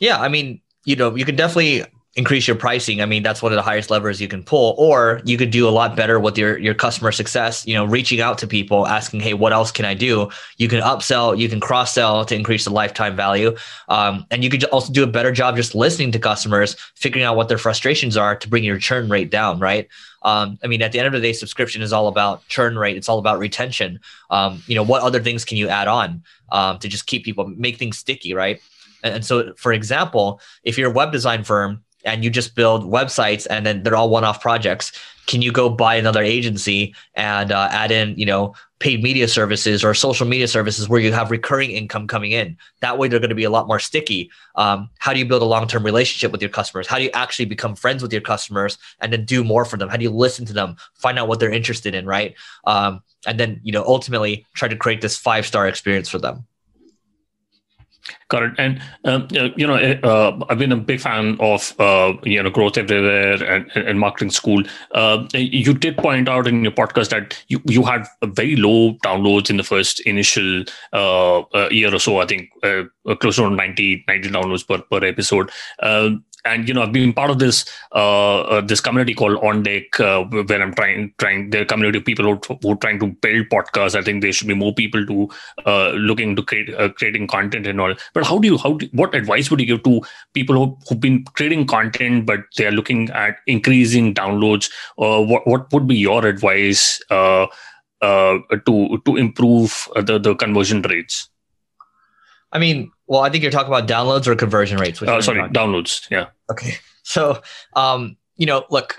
Yeah, 0.00 0.20
I 0.20 0.28
mean, 0.28 0.60
you 0.84 0.96
know, 0.96 1.14
you 1.14 1.24
can 1.24 1.36
definitely 1.36 1.84
increase 2.14 2.46
your 2.46 2.56
pricing 2.56 3.00
i 3.00 3.06
mean 3.06 3.22
that's 3.22 3.42
one 3.42 3.52
of 3.52 3.56
the 3.56 3.62
highest 3.62 3.90
levers 3.90 4.20
you 4.20 4.28
can 4.28 4.42
pull 4.42 4.74
or 4.76 5.20
you 5.24 5.38
could 5.38 5.50
do 5.50 5.66
a 5.66 5.70
lot 5.70 5.96
better 5.96 6.20
with 6.20 6.36
your 6.36 6.58
your 6.58 6.74
customer 6.74 7.10
success 7.10 7.66
you 7.66 7.74
know 7.74 7.86
reaching 7.86 8.20
out 8.20 8.36
to 8.36 8.46
people 8.46 8.86
asking 8.86 9.18
hey 9.18 9.32
what 9.32 9.52
else 9.52 9.70
can 9.72 9.86
i 9.86 9.94
do 9.94 10.28
you 10.58 10.68
can 10.68 10.80
upsell 10.82 11.36
you 11.38 11.48
can 11.48 11.58
cross 11.58 11.94
sell 11.94 12.24
to 12.24 12.34
increase 12.34 12.64
the 12.64 12.70
lifetime 12.70 13.16
value 13.16 13.56
um, 13.88 14.26
and 14.30 14.44
you 14.44 14.50
could 14.50 14.64
also 14.64 14.92
do 14.92 15.02
a 15.02 15.06
better 15.06 15.32
job 15.32 15.56
just 15.56 15.74
listening 15.74 16.12
to 16.12 16.18
customers 16.18 16.76
figuring 16.94 17.24
out 17.24 17.34
what 17.34 17.48
their 17.48 17.58
frustrations 17.58 18.16
are 18.16 18.36
to 18.36 18.48
bring 18.48 18.62
your 18.62 18.78
churn 18.78 19.08
rate 19.08 19.30
down 19.30 19.58
right 19.58 19.88
um, 20.24 20.58
I 20.62 20.68
mean, 20.68 20.82
at 20.82 20.92
the 20.92 21.00
end 21.00 21.08
of 21.08 21.12
the 21.12 21.20
day, 21.20 21.32
subscription 21.32 21.82
is 21.82 21.92
all 21.92 22.06
about 22.06 22.46
churn 22.46 22.78
rate. 22.78 22.96
It's 22.96 23.08
all 23.08 23.18
about 23.18 23.40
retention. 23.40 23.98
Um, 24.30 24.62
you 24.68 24.76
know, 24.76 24.84
what 24.84 25.02
other 25.02 25.20
things 25.20 25.44
can 25.44 25.56
you 25.56 25.68
add 25.68 25.88
on 25.88 26.22
um, 26.52 26.78
to 26.78 26.88
just 26.88 27.06
keep 27.06 27.24
people, 27.24 27.48
make 27.48 27.76
things 27.76 27.98
sticky, 27.98 28.32
right? 28.32 28.60
And, 29.02 29.16
and 29.16 29.24
so, 29.24 29.52
for 29.56 29.72
example, 29.72 30.40
if 30.62 30.78
you're 30.78 30.90
a 30.90 30.94
web 30.94 31.10
design 31.10 31.42
firm 31.42 31.82
and 32.04 32.24
you 32.24 32.30
just 32.30 32.54
build 32.54 32.84
websites 32.84 33.46
and 33.48 33.64
then 33.64 33.82
they're 33.82 33.96
all 33.96 34.10
one-off 34.10 34.40
projects. 34.40 34.92
Can 35.26 35.40
you 35.40 35.52
go 35.52 35.68
buy 35.68 35.94
another 35.94 36.22
agency 36.22 36.94
and 37.14 37.52
uh, 37.52 37.68
add 37.70 37.92
in 37.92 38.16
you 38.16 38.26
know 38.26 38.54
paid 38.80 39.00
media 39.00 39.28
services 39.28 39.84
or 39.84 39.94
social 39.94 40.26
media 40.26 40.48
services 40.48 40.88
where 40.88 41.00
you 41.00 41.12
have 41.12 41.30
recurring 41.30 41.70
income 41.70 42.08
coming 42.08 42.32
in? 42.32 42.56
That 42.80 42.98
way 42.98 43.06
they're 43.06 43.20
going 43.20 43.28
to 43.28 43.36
be 43.36 43.44
a 43.44 43.50
lot 43.50 43.68
more 43.68 43.78
sticky. 43.78 44.30
Um, 44.56 44.90
how 44.98 45.12
do 45.12 45.20
you 45.20 45.24
build 45.24 45.42
a 45.42 45.46
long-term 45.46 45.84
relationship 45.84 46.32
with 46.32 46.42
your 46.42 46.50
customers? 46.50 46.88
How 46.88 46.98
do 46.98 47.04
you 47.04 47.10
actually 47.14 47.44
become 47.44 47.76
friends 47.76 48.02
with 48.02 48.12
your 48.12 48.22
customers 48.22 48.78
and 49.00 49.12
then 49.12 49.24
do 49.24 49.44
more 49.44 49.64
for 49.64 49.76
them? 49.76 49.88
How 49.88 49.96
do 49.96 50.02
you 50.02 50.10
listen 50.10 50.44
to 50.46 50.52
them 50.52 50.76
find 50.94 51.18
out 51.18 51.28
what 51.28 51.38
they're 51.38 51.52
interested 51.52 51.94
in 51.94 52.04
right? 52.04 52.34
Um, 52.64 53.02
and 53.26 53.38
then 53.38 53.60
you 53.62 53.70
know 53.70 53.84
ultimately 53.84 54.44
try 54.54 54.66
to 54.66 54.76
create 54.76 55.00
this 55.00 55.16
five 55.16 55.46
star 55.46 55.68
experience 55.68 56.08
for 56.08 56.18
them 56.18 56.44
It. 58.32 58.54
And 58.58 58.82
um, 59.04 59.28
you 59.30 59.66
know, 59.66 59.76
uh, 59.76 60.44
I've 60.48 60.58
been 60.58 60.72
a 60.72 60.76
big 60.76 61.00
fan 61.00 61.36
of 61.38 61.78
uh, 61.78 62.14
you 62.24 62.42
know 62.42 62.50
growth 62.50 62.78
everywhere 62.78 63.42
and, 63.44 63.70
and 63.74 64.00
marketing 64.00 64.30
school. 64.30 64.62
Uh, 64.92 65.26
you 65.34 65.74
did 65.74 65.96
point 65.98 66.28
out 66.28 66.46
in 66.46 66.62
your 66.62 66.72
podcast 66.72 67.10
that 67.10 67.42
you, 67.48 67.60
you 67.66 67.82
had 67.82 68.06
very 68.24 68.56
low 68.56 68.94
downloads 69.04 69.50
in 69.50 69.58
the 69.58 69.62
first 69.62 70.00
initial 70.00 70.64
uh, 70.92 71.40
uh, 71.40 71.68
year 71.70 71.94
or 71.94 71.98
so. 71.98 72.20
I 72.20 72.26
think 72.26 72.50
uh, 72.62 72.84
close 73.16 73.36
to 73.36 73.50
90, 73.50 74.04
90 74.08 74.30
downloads 74.30 74.66
per 74.66 74.78
per 74.78 75.06
episode. 75.06 75.50
Um, 75.80 76.24
and 76.44 76.68
you 76.68 76.74
know 76.74 76.82
I've 76.82 76.92
been 76.92 77.12
part 77.12 77.30
of 77.30 77.38
this 77.38 77.64
uh, 77.92 78.40
uh, 78.42 78.60
this 78.60 78.80
community 78.80 79.14
called 79.14 79.38
On 79.42 79.62
Deck, 79.62 79.98
uh, 80.00 80.24
where 80.24 80.62
I'm 80.62 80.74
trying 80.74 81.12
trying 81.18 81.50
the 81.50 81.64
community 81.64 81.98
of 81.98 82.04
people 82.04 82.24
who, 82.24 82.58
who 82.60 82.72
are 82.72 82.76
trying 82.76 82.98
to 83.00 83.08
build 83.08 83.46
podcasts. 83.48 83.94
I 83.94 84.02
think 84.02 84.22
there 84.22 84.32
should 84.32 84.48
be 84.48 84.54
more 84.54 84.74
people 84.74 85.06
to 85.06 85.28
uh, 85.66 85.90
looking 85.90 86.36
to 86.36 86.42
create 86.42 86.74
uh, 86.74 86.88
creating 86.90 87.28
content 87.28 87.66
and 87.66 87.80
all. 87.80 87.94
But 88.14 88.26
how 88.26 88.38
do 88.38 88.48
you 88.48 88.58
how 88.58 88.74
do, 88.74 88.88
what 88.92 89.14
advice 89.14 89.50
would 89.50 89.60
you 89.60 89.66
give 89.66 89.82
to 89.84 90.00
people 90.34 90.56
who, 90.56 90.78
who've 90.88 91.00
been 91.00 91.24
creating 91.34 91.66
content 91.66 92.26
but 92.26 92.40
they 92.56 92.66
are 92.66 92.72
looking 92.72 93.10
at 93.10 93.36
increasing 93.46 94.14
downloads? 94.14 94.70
Or 94.96 95.24
what 95.26 95.46
what 95.46 95.72
would 95.72 95.86
be 95.86 95.96
your 95.96 96.26
advice 96.26 97.00
uh, 97.10 97.46
to 98.02 99.02
to 99.04 99.16
improve 99.16 99.88
the 99.94 100.18
the 100.18 100.34
conversion 100.34 100.82
rates? 100.82 101.28
I 102.52 102.58
mean, 102.58 102.92
well, 103.12 103.20
I 103.20 103.28
think 103.28 103.42
you're 103.42 103.52
talking 103.52 103.68
about 103.68 103.86
downloads 103.86 104.26
or 104.26 104.34
conversion 104.34 104.78
rates. 104.78 105.02
Oh, 105.02 105.20
sorry, 105.20 105.46
downloads. 105.50 106.10
Yeah. 106.10 106.28
Okay. 106.50 106.76
So, 107.02 107.42
um, 107.74 108.16
you 108.36 108.46
know, 108.46 108.64
look. 108.70 108.98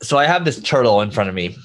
So 0.00 0.16
I 0.16 0.26
have 0.26 0.44
this 0.44 0.60
turtle 0.60 1.00
in 1.00 1.10
front 1.10 1.28
of 1.28 1.34
me. 1.34 1.56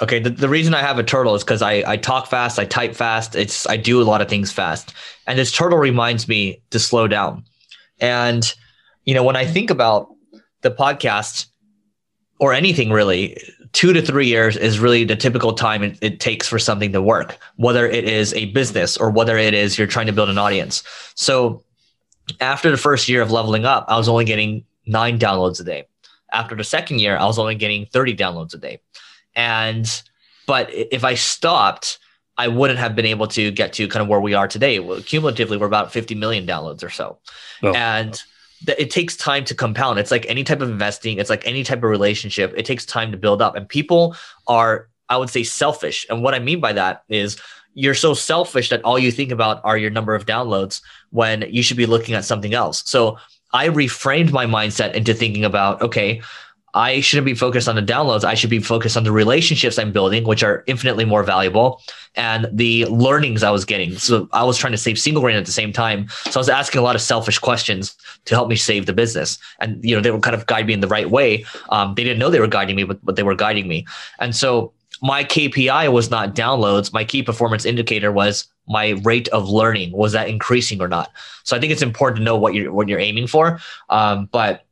Okay. 0.00 0.20
The, 0.20 0.30
the 0.30 0.48
reason 0.48 0.72
I 0.72 0.82
have 0.82 1.00
a 1.00 1.02
turtle 1.02 1.34
is 1.34 1.42
because 1.42 1.62
I 1.62 1.82
I 1.84 1.96
talk 1.96 2.28
fast, 2.28 2.60
I 2.60 2.64
type 2.64 2.94
fast. 2.94 3.34
It's 3.34 3.68
I 3.68 3.76
do 3.76 4.00
a 4.00 4.04
lot 4.04 4.20
of 4.20 4.28
things 4.28 4.52
fast, 4.52 4.94
and 5.26 5.36
this 5.36 5.50
turtle 5.50 5.78
reminds 5.78 6.28
me 6.28 6.62
to 6.70 6.78
slow 6.78 7.08
down. 7.08 7.42
And 7.98 8.54
you 9.04 9.14
know, 9.14 9.24
when 9.24 9.34
I 9.34 9.46
think 9.46 9.68
about 9.68 10.14
the 10.60 10.70
podcast 10.70 11.46
or 12.38 12.52
anything 12.52 12.92
really, 12.92 13.36
two 13.72 13.92
to 13.92 14.02
three 14.02 14.26
years 14.26 14.56
is 14.56 14.78
really 14.78 15.04
the 15.04 15.16
typical 15.16 15.52
time 15.52 15.82
it, 15.82 15.98
it, 16.00 16.20
takes 16.20 16.48
for 16.48 16.58
something 16.58 16.92
to 16.92 17.02
work, 17.02 17.38
whether 17.56 17.86
it 17.88 18.04
is 18.04 18.34
a 18.34 18.46
business 18.46 18.96
or 18.96 19.10
whether 19.10 19.36
it 19.38 19.54
is 19.54 19.78
you're 19.78 19.86
trying 19.86 20.06
to 20.06 20.12
build 20.12 20.28
an 20.28 20.38
audience. 20.38 20.82
So 21.14 21.62
after 22.40 22.70
the 22.70 22.76
first 22.76 23.08
year 23.08 23.22
of 23.22 23.30
leveling 23.30 23.64
up, 23.64 23.84
I 23.88 23.96
was 23.96 24.08
only 24.08 24.24
getting 24.24 24.64
nine 24.86 25.18
downloads 25.18 25.60
a 25.60 25.64
day. 25.64 25.86
After 26.32 26.54
the 26.54 26.64
second 26.64 27.00
year, 27.00 27.16
I 27.16 27.24
was 27.24 27.38
only 27.38 27.54
getting 27.54 27.86
30 27.86 28.16
downloads 28.16 28.54
a 28.54 28.58
day. 28.58 28.80
And, 29.34 30.02
but 30.46 30.68
if 30.72 31.04
I 31.04 31.14
stopped, 31.14 31.98
I 32.36 32.48
wouldn't 32.48 32.78
have 32.78 32.94
been 32.96 33.06
able 33.06 33.26
to 33.28 33.50
get 33.50 33.72
to 33.74 33.88
kind 33.88 34.02
of 34.02 34.08
where 34.08 34.20
we 34.20 34.34
are 34.34 34.48
today. 34.48 34.78
Cumulatively, 35.02 35.56
we're 35.56 35.66
about 35.66 35.92
50 35.92 36.14
million 36.14 36.46
downloads 36.46 36.82
or 36.82 36.90
so. 36.90 37.18
Oh. 37.62 37.72
And 37.74 38.20
that 38.64 38.80
it 38.80 38.90
takes 38.90 39.16
time 39.16 39.44
to 39.46 39.54
compound. 39.54 39.98
It's 39.98 40.10
like 40.10 40.26
any 40.28 40.44
type 40.44 40.60
of 40.60 40.70
investing, 40.70 41.18
it's 41.18 41.30
like 41.30 41.46
any 41.46 41.64
type 41.64 41.78
of 41.78 41.90
relationship. 41.90 42.52
It 42.56 42.66
takes 42.66 42.84
time 42.84 43.10
to 43.12 43.18
build 43.18 43.40
up. 43.40 43.56
And 43.56 43.68
people 43.68 44.16
are, 44.46 44.88
I 45.08 45.16
would 45.16 45.30
say, 45.30 45.42
selfish. 45.42 46.06
And 46.10 46.22
what 46.22 46.34
I 46.34 46.38
mean 46.38 46.60
by 46.60 46.72
that 46.74 47.04
is 47.08 47.40
you're 47.74 47.94
so 47.94 48.14
selfish 48.14 48.68
that 48.70 48.82
all 48.82 48.98
you 48.98 49.12
think 49.12 49.30
about 49.30 49.60
are 49.64 49.78
your 49.78 49.90
number 49.90 50.14
of 50.14 50.26
downloads 50.26 50.82
when 51.10 51.42
you 51.50 51.62
should 51.62 51.76
be 51.76 51.86
looking 51.86 52.14
at 52.14 52.24
something 52.24 52.52
else. 52.52 52.82
So 52.88 53.16
I 53.52 53.68
reframed 53.68 54.32
my 54.32 54.46
mindset 54.46 54.94
into 54.94 55.14
thinking 55.14 55.44
about, 55.44 55.80
okay, 55.82 56.20
I 56.74 57.00
shouldn't 57.00 57.26
be 57.26 57.34
focused 57.34 57.68
on 57.68 57.76
the 57.76 57.82
downloads. 57.82 58.24
I 58.24 58.34
should 58.34 58.50
be 58.50 58.60
focused 58.60 58.96
on 58.96 59.04
the 59.04 59.12
relationships 59.12 59.78
I'm 59.78 59.92
building, 59.92 60.24
which 60.24 60.42
are 60.42 60.62
infinitely 60.66 61.04
more 61.04 61.22
valuable, 61.22 61.82
and 62.14 62.48
the 62.52 62.86
learnings 62.86 63.42
I 63.42 63.50
was 63.50 63.64
getting. 63.64 63.96
So 63.96 64.28
I 64.32 64.44
was 64.44 64.56
trying 64.56 64.72
to 64.72 64.78
save 64.78 64.98
single 64.98 65.22
grain 65.22 65.36
at 65.36 65.46
the 65.46 65.52
same 65.52 65.72
time. 65.72 66.08
So 66.08 66.32
I 66.36 66.38
was 66.38 66.48
asking 66.48 66.80
a 66.80 66.82
lot 66.82 66.94
of 66.94 67.02
selfish 67.02 67.38
questions 67.38 67.96
to 68.26 68.34
help 68.34 68.48
me 68.48 68.56
save 68.56 68.86
the 68.86 68.92
business. 68.92 69.38
And 69.60 69.82
you 69.84 69.94
know, 69.94 70.00
they 70.00 70.10
were 70.10 70.20
kind 70.20 70.36
of 70.36 70.46
guide 70.46 70.66
me 70.66 70.72
in 70.72 70.80
the 70.80 70.88
right 70.88 71.10
way. 71.10 71.44
Um, 71.70 71.94
they 71.94 72.04
didn't 72.04 72.18
know 72.18 72.30
they 72.30 72.40
were 72.40 72.46
guiding 72.46 72.76
me, 72.76 72.84
but, 72.84 73.04
but 73.04 73.16
they 73.16 73.22
were 73.22 73.34
guiding 73.34 73.66
me. 73.66 73.86
And 74.18 74.34
so 74.34 74.72
my 75.02 75.24
KPI 75.24 75.92
was 75.92 76.10
not 76.10 76.34
downloads. 76.34 76.92
My 76.92 77.04
key 77.04 77.22
performance 77.22 77.64
indicator 77.64 78.12
was 78.12 78.46
my 78.68 78.90
rate 79.02 79.28
of 79.28 79.48
learning. 79.48 79.92
Was 79.92 80.12
that 80.12 80.28
increasing 80.28 80.80
or 80.80 80.88
not? 80.88 81.10
So 81.44 81.56
I 81.56 81.60
think 81.60 81.72
it's 81.72 81.82
important 81.82 82.18
to 82.18 82.24
know 82.24 82.36
what 82.36 82.54
you're 82.54 82.72
what 82.72 82.88
you're 82.88 83.00
aiming 83.00 83.26
for. 83.26 83.60
Um, 83.88 84.28
but 84.30 84.66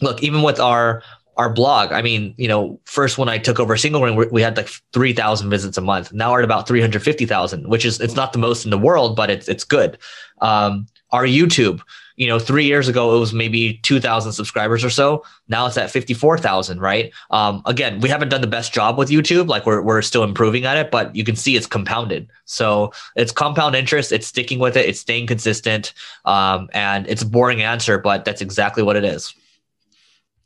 look, 0.00 0.22
even 0.22 0.42
with 0.42 0.60
our 0.60 1.02
our 1.38 1.48
blog. 1.48 1.92
I 1.92 2.02
mean, 2.02 2.34
you 2.36 2.48
know, 2.48 2.80
first 2.84 3.16
when 3.16 3.28
I 3.28 3.38
took 3.38 3.60
over 3.60 3.76
Single 3.76 4.00
Grain, 4.00 4.28
we 4.32 4.42
had 4.42 4.56
like 4.56 4.68
3,000 4.92 5.48
visits 5.48 5.78
a 5.78 5.80
month. 5.80 6.12
Now 6.12 6.32
we're 6.32 6.40
at 6.40 6.44
about 6.44 6.66
350,000, 6.66 7.68
which 7.68 7.84
is, 7.84 8.00
it's 8.00 8.16
not 8.16 8.32
the 8.32 8.40
most 8.40 8.64
in 8.64 8.72
the 8.72 8.78
world, 8.78 9.14
but 9.14 9.30
it's, 9.30 9.48
it's 9.48 9.62
good. 9.62 9.98
Um, 10.40 10.86
our 11.12 11.24
YouTube, 11.24 11.80
you 12.16 12.26
know, 12.26 12.40
three 12.40 12.64
years 12.64 12.88
ago, 12.88 13.14
it 13.14 13.20
was 13.20 13.32
maybe 13.32 13.74
2,000 13.84 14.32
subscribers 14.32 14.84
or 14.84 14.90
so. 14.90 15.24
Now 15.46 15.66
it's 15.66 15.78
at 15.78 15.92
54,000, 15.92 16.80
right? 16.80 17.12
Um, 17.30 17.62
again, 17.66 18.00
we 18.00 18.08
haven't 18.08 18.30
done 18.30 18.40
the 18.40 18.48
best 18.48 18.74
job 18.74 18.98
with 18.98 19.08
YouTube. 19.08 19.46
Like 19.46 19.64
we're, 19.64 19.80
we're 19.80 20.02
still 20.02 20.24
improving 20.24 20.64
at 20.64 20.76
it, 20.76 20.90
but 20.90 21.14
you 21.14 21.22
can 21.22 21.36
see 21.36 21.54
it's 21.54 21.68
compounded. 21.68 22.28
So 22.46 22.92
it's 23.14 23.30
compound 23.30 23.76
interest. 23.76 24.10
It's 24.10 24.26
sticking 24.26 24.58
with 24.58 24.76
it. 24.76 24.86
It's 24.86 24.98
staying 24.98 25.28
consistent. 25.28 25.94
Um, 26.24 26.68
and 26.72 27.06
it's 27.06 27.22
a 27.22 27.26
boring 27.26 27.62
answer, 27.62 27.96
but 27.96 28.24
that's 28.24 28.40
exactly 28.40 28.82
what 28.82 28.96
it 28.96 29.04
is. 29.04 29.32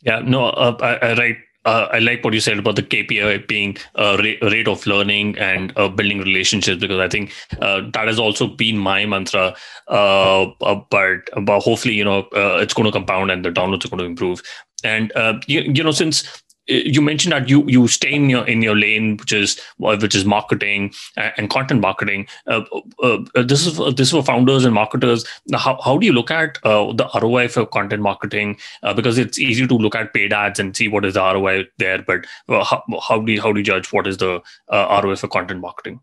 Yeah, 0.02 0.20
no, 0.20 0.46
uh, 0.46 0.76
I, 0.80 1.06
I 1.06 1.14
right. 1.14 1.36
Uh, 1.64 1.86
I 1.92 2.00
like 2.00 2.24
what 2.24 2.34
you 2.34 2.40
said 2.40 2.58
about 2.58 2.74
the 2.74 2.82
KPI 2.82 3.38
being 3.38 3.76
rate, 3.96 4.42
rate 4.42 4.66
of 4.66 4.84
learning 4.84 5.38
and 5.38 5.72
uh, 5.78 5.88
building 5.88 6.18
relationships 6.18 6.80
because 6.80 6.98
I 6.98 7.08
think 7.08 7.32
uh, 7.60 7.82
that 7.92 8.08
has 8.08 8.18
also 8.18 8.48
been 8.48 8.76
my 8.76 9.06
mantra. 9.06 9.54
Uh, 9.86 10.50
uh, 10.60 10.80
but 10.90 11.20
but 11.44 11.60
hopefully, 11.60 11.94
you 11.94 12.04
know, 12.04 12.26
it's 12.32 12.74
going 12.74 12.86
to 12.86 12.90
compound 12.90 13.30
and 13.30 13.44
the 13.44 13.50
downloads 13.50 13.84
are 13.84 13.88
going 13.90 13.98
to 14.00 14.04
improve. 14.06 14.42
And 14.82 15.12
you, 15.46 15.60
you 15.60 15.84
know, 15.84 15.92
since 15.92 16.42
you 16.68 17.02
mentioned 17.02 17.32
that 17.32 17.48
you 17.48 17.64
you 17.66 17.88
stay 17.88 18.12
in 18.12 18.30
your 18.30 18.46
in 18.46 18.62
your 18.62 18.76
lane, 18.76 19.16
which 19.16 19.32
is 19.32 19.60
which 19.78 20.14
is 20.14 20.24
marketing 20.24 20.92
and 21.16 21.50
content 21.50 21.80
marketing. 21.80 22.26
Uh, 22.46 22.62
uh, 23.02 23.18
uh 23.34 23.42
this 23.42 23.66
is 23.66 23.76
this 23.96 24.08
is 24.08 24.10
for 24.10 24.22
founders 24.22 24.64
and 24.64 24.74
marketers. 24.74 25.24
How 25.54 25.80
how 25.82 25.98
do 25.98 26.06
you 26.06 26.12
look 26.12 26.30
at 26.30 26.58
uh, 26.64 26.92
the 26.92 27.08
ROI 27.20 27.48
for 27.48 27.66
content 27.66 28.02
marketing? 28.02 28.58
Uh, 28.82 28.94
because 28.94 29.18
it's 29.18 29.38
easy 29.38 29.66
to 29.66 29.74
look 29.74 29.96
at 29.96 30.14
paid 30.14 30.32
ads 30.32 30.60
and 30.60 30.76
see 30.76 30.88
what 30.88 31.04
is 31.04 31.14
the 31.14 31.20
ROI 31.20 31.64
there, 31.78 32.02
but 32.02 32.26
uh, 32.48 32.62
how, 32.64 32.82
how 33.02 33.20
do 33.20 33.32
you 33.32 33.42
how 33.42 33.52
do 33.52 33.58
you 33.58 33.64
judge 33.64 33.92
what 33.92 34.06
is 34.06 34.18
the 34.18 34.40
ROI 34.70 35.16
for 35.16 35.28
content 35.28 35.60
marketing? 35.60 36.00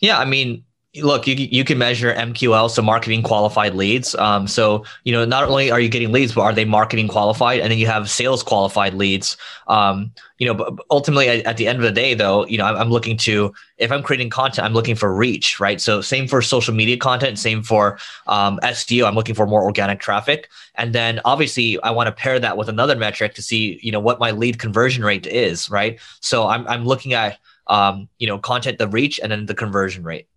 Yeah, 0.00 0.18
I 0.18 0.24
mean, 0.26 0.64
look, 1.02 1.26
you, 1.26 1.34
you 1.34 1.64
can 1.64 1.76
measure 1.76 2.14
MQL, 2.14 2.70
so 2.70 2.80
marketing 2.80 3.22
qualified 3.22 3.74
leads. 3.74 4.14
Um, 4.14 4.46
so, 4.46 4.84
you 5.02 5.12
know, 5.12 5.24
not 5.24 5.44
only 5.44 5.70
are 5.70 5.80
you 5.80 5.88
getting 5.88 6.12
leads, 6.12 6.34
but 6.34 6.42
are 6.42 6.52
they 6.52 6.64
marketing 6.64 7.08
qualified? 7.08 7.60
And 7.60 7.70
then 7.70 7.78
you 7.78 7.86
have 7.86 8.08
sales 8.08 8.42
qualified 8.42 8.94
leads. 8.94 9.36
Um, 9.66 10.12
you 10.38 10.46
know, 10.46 10.54
but 10.54 10.74
ultimately 10.90 11.28
at, 11.28 11.56
the 11.56 11.66
end 11.66 11.78
of 11.78 11.84
the 11.84 11.90
day, 11.90 12.14
though, 12.14 12.46
you 12.46 12.58
know, 12.58 12.64
I'm, 12.64 12.76
I'm, 12.76 12.90
looking 12.90 13.16
to, 13.18 13.52
if 13.78 13.90
I'm 13.90 14.02
creating 14.02 14.30
content, 14.30 14.64
I'm 14.64 14.72
looking 14.72 14.94
for 14.94 15.14
reach, 15.14 15.58
right? 15.58 15.80
So 15.80 16.00
same 16.00 16.28
for 16.28 16.42
social 16.42 16.74
media 16.74 16.96
content, 16.96 17.38
same 17.38 17.62
for 17.62 17.98
um, 18.26 18.60
SEO. 18.62 19.06
I'm 19.06 19.14
looking 19.14 19.34
for 19.34 19.46
more 19.46 19.62
organic 19.62 20.00
traffic. 20.00 20.48
And 20.76 20.92
then 20.92 21.20
obviously 21.24 21.80
I 21.82 21.90
want 21.90 22.06
to 22.06 22.12
pair 22.12 22.38
that 22.38 22.56
with 22.56 22.68
another 22.68 22.94
metric 22.94 23.34
to 23.34 23.42
see, 23.42 23.80
you 23.82 23.90
know, 23.90 24.00
what 24.00 24.20
my 24.20 24.30
lead 24.30 24.58
conversion 24.58 25.04
rate 25.04 25.26
is, 25.26 25.70
right? 25.70 25.98
So 26.20 26.46
I'm, 26.46 26.66
I'm 26.68 26.84
looking 26.84 27.14
at, 27.14 27.38
um, 27.66 28.08
you 28.18 28.26
know, 28.26 28.38
content, 28.38 28.78
the 28.78 28.88
reach, 28.88 29.18
and 29.18 29.32
then 29.32 29.46
the 29.46 29.54
conversion 29.54 30.04
rate. 30.04 30.28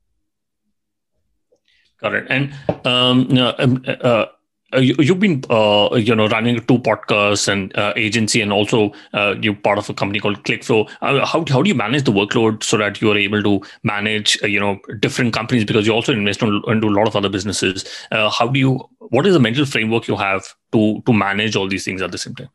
Got 2.01 2.13
it. 2.13 2.27
And 2.29 2.53
um, 2.85 3.37
um, 3.57 3.83
uh, 3.87 4.25
uh, 4.73 4.79
you, 4.79 4.95
have 5.07 5.19
been 5.19 5.43
uh, 5.49 5.89
you 5.95 6.13
know 6.13 6.27
running 6.27 6.59
two 6.65 6.77
podcasts 6.79 7.47
and 7.47 7.75
uh, 7.77 7.93
agency 7.95 8.41
and 8.41 8.51
also 8.51 8.91
uh, 9.13 9.33
you're 9.41 9.55
part 9.55 9.77
of 9.77 9.89
a 9.89 9.93
company 9.93 10.19
called 10.19 10.43
clickflow. 10.43 10.89
Uh, 11.01 11.25
how, 11.25 11.43
how 11.47 11.61
do 11.61 11.69
you 11.69 11.75
manage 11.75 12.03
the 12.03 12.11
workload 12.11 12.61
so 12.63 12.77
that 12.77 13.01
you 13.01 13.09
are 13.09 13.17
able 13.17 13.41
to 13.41 13.61
manage 13.83 14.39
you 14.43 14.59
know 14.59 14.77
different 14.99 15.33
companies? 15.33 15.63
Because 15.63 15.87
you 15.87 15.93
also 15.93 16.11
invest 16.11 16.41
in, 16.43 16.61
into 16.67 16.87
a 16.87 16.89
lot 16.89 17.07
of 17.07 17.15
other 17.15 17.29
businesses. 17.29 17.85
How 18.11 18.47
do 18.47 18.59
you 18.59 18.89
what 18.99 19.25
is 19.25 19.33
the 19.33 19.39
mental 19.39 19.65
framework 19.65 20.07
you 20.07 20.17
have 20.17 20.53
to 20.73 21.01
to 21.05 21.13
manage 21.13 21.55
all 21.55 21.67
these 21.67 21.85
things 21.85 22.01
at 22.01 22.11
the 22.11 22.17
same 22.17 22.35
time 22.35 22.49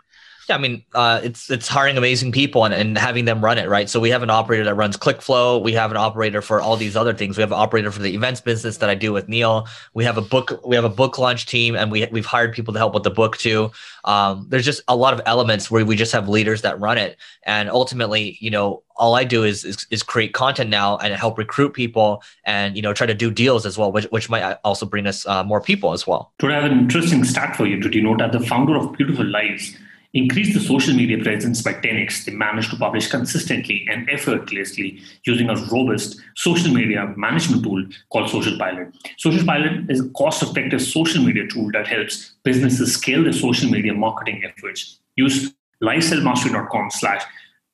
yeah, 0.48 0.56
I 0.56 0.58
mean, 0.58 0.84
uh, 0.94 1.20
it's 1.22 1.50
it's 1.50 1.68
hiring 1.68 1.96
amazing 1.96 2.32
people 2.32 2.64
and, 2.64 2.74
and 2.74 2.98
having 2.98 3.26
them 3.26 3.44
run 3.44 3.58
it, 3.58 3.68
right? 3.68 3.88
So 3.88 4.00
we 4.00 4.10
have 4.10 4.22
an 4.22 4.30
operator 4.30 4.64
that 4.64 4.74
runs 4.74 4.96
ClickFlow. 4.96 5.62
We 5.62 5.72
have 5.74 5.90
an 5.92 5.96
operator 5.96 6.42
for 6.42 6.60
all 6.60 6.76
these 6.76 6.96
other 6.96 7.14
things. 7.14 7.36
We 7.36 7.42
have 7.42 7.52
an 7.52 7.58
operator 7.58 7.92
for 7.92 8.02
the 8.02 8.14
events 8.14 8.40
business 8.40 8.78
that 8.78 8.90
I 8.90 8.94
do 8.96 9.12
with 9.12 9.28
Neil. 9.28 9.68
We 9.94 10.04
have 10.04 10.18
a 10.18 10.22
book. 10.22 10.60
We 10.66 10.74
have 10.74 10.84
a 10.84 10.88
book 10.88 11.18
launch 11.18 11.46
team, 11.46 11.76
and 11.76 11.92
we 11.92 12.06
we've 12.10 12.26
hired 12.26 12.54
people 12.54 12.74
to 12.74 12.78
help 12.78 12.92
with 12.92 13.04
the 13.04 13.10
book 13.10 13.36
too. 13.36 13.70
Um, 14.04 14.46
there's 14.48 14.64
just 14.64 14.82
a 14.88 14.96
lot 14.96 15.14
of 15.14 15.20
elements 15.26 15.70
where 15.70 15.84
we 15.84 15.94
just 15.94 16.12
have 16.12 16.28
leaders 16.28 16.62
that 16.62 16.80
run 16.80 16.98
it, 16.98 17.16
and 17.44 17.70
ultimately, 17.70 18.36
you 18.40 18.50
know, 18.50 18.82
all 18.96 19.14
I 19.14 19.24
do 19.24 19.44
is, 19.44 19.64
is, 19.64 19.86
is 19.90 20.02
create 20.02 20.34
content 20.34 20.70
now 20.70 20.96
and 20.98 21.14
help 21.14 21.38
recruit 21.38 21.72
people, 21.72 22.22
and 22.44 22.74
you 22.74 22.82
know, 22.82 22.92
try 22.92 23.06
to 23.06 23.14
do 23.14 23.30
deals 23.30 23.64
as 23.64 23.78
well, 23.78 23.92
which 23.92 24.06
which 24.06 24.28
might 24.28 24.58
also 24.64 24.86
bring 24.86 25.06
us 25.06 25.24
uh, 25.26 25.44
more 25.44 25.60
people 25.60 25.92
as 25.92 26.04
well. 26.04 26.32
I 26.42 26.50
have 26.50 26.64
an 26.64 26.78
interesting 26.78 27.22
stat 27.22 27.54
for 27.54 27.64
you 27.66 27.80
to 27.80 27.88
denote 27.88 28.18
that 28.18 28.32
the 28.32 28.40
founder 28.40 28.76
of 28.76 28.92
Beautiful 28.94 29.24
Lives 29.24 29.76
increased 30.14 30.54
the 30.54 30.60
social 30.60 30.94
media 30.94 31.18
presence 31.22 31.62
by 31.62 31.72
10x. 31.72 32.24
They 32.24 32.32
managed 32.32 32.70
to 32.70 32.76
publish 32.76 33.08
consistently 33.08 33.86
and 33.90 34.08
effortlessly 34.10 35.00
using 35.24 35.48
a 35.48 35.56
robust 35.66 36.20
social 36.36 36.72
media 36.72 37.12
management 37.16 37.62
tool 37.62 37.84
called 38.10 38.30
Social 38.30 38.58
Pilot. 38.58 38.94
Social 39.16 39.44
Pilot 39.44 39.90
is 39.90 40.00
a 40.00 40.08
cost 40.10 40.42
effective 40.42 40.82
social 40.82 41.22
media 41.22 41.46
tool 41.48 41.70
that 41.72 41.86
helps 41.86 42.32
businesses 42.42 42.94
scale 42.94 43.22
their 43.22 43.32
social 43.32 43.70
media 43.70 43.94
marketing 43.94 44.42
efforts. 44.44 44.98
Use 45.16 45.52
lifeselfmastery.com 45.82 46.90
slash 46.90 47.22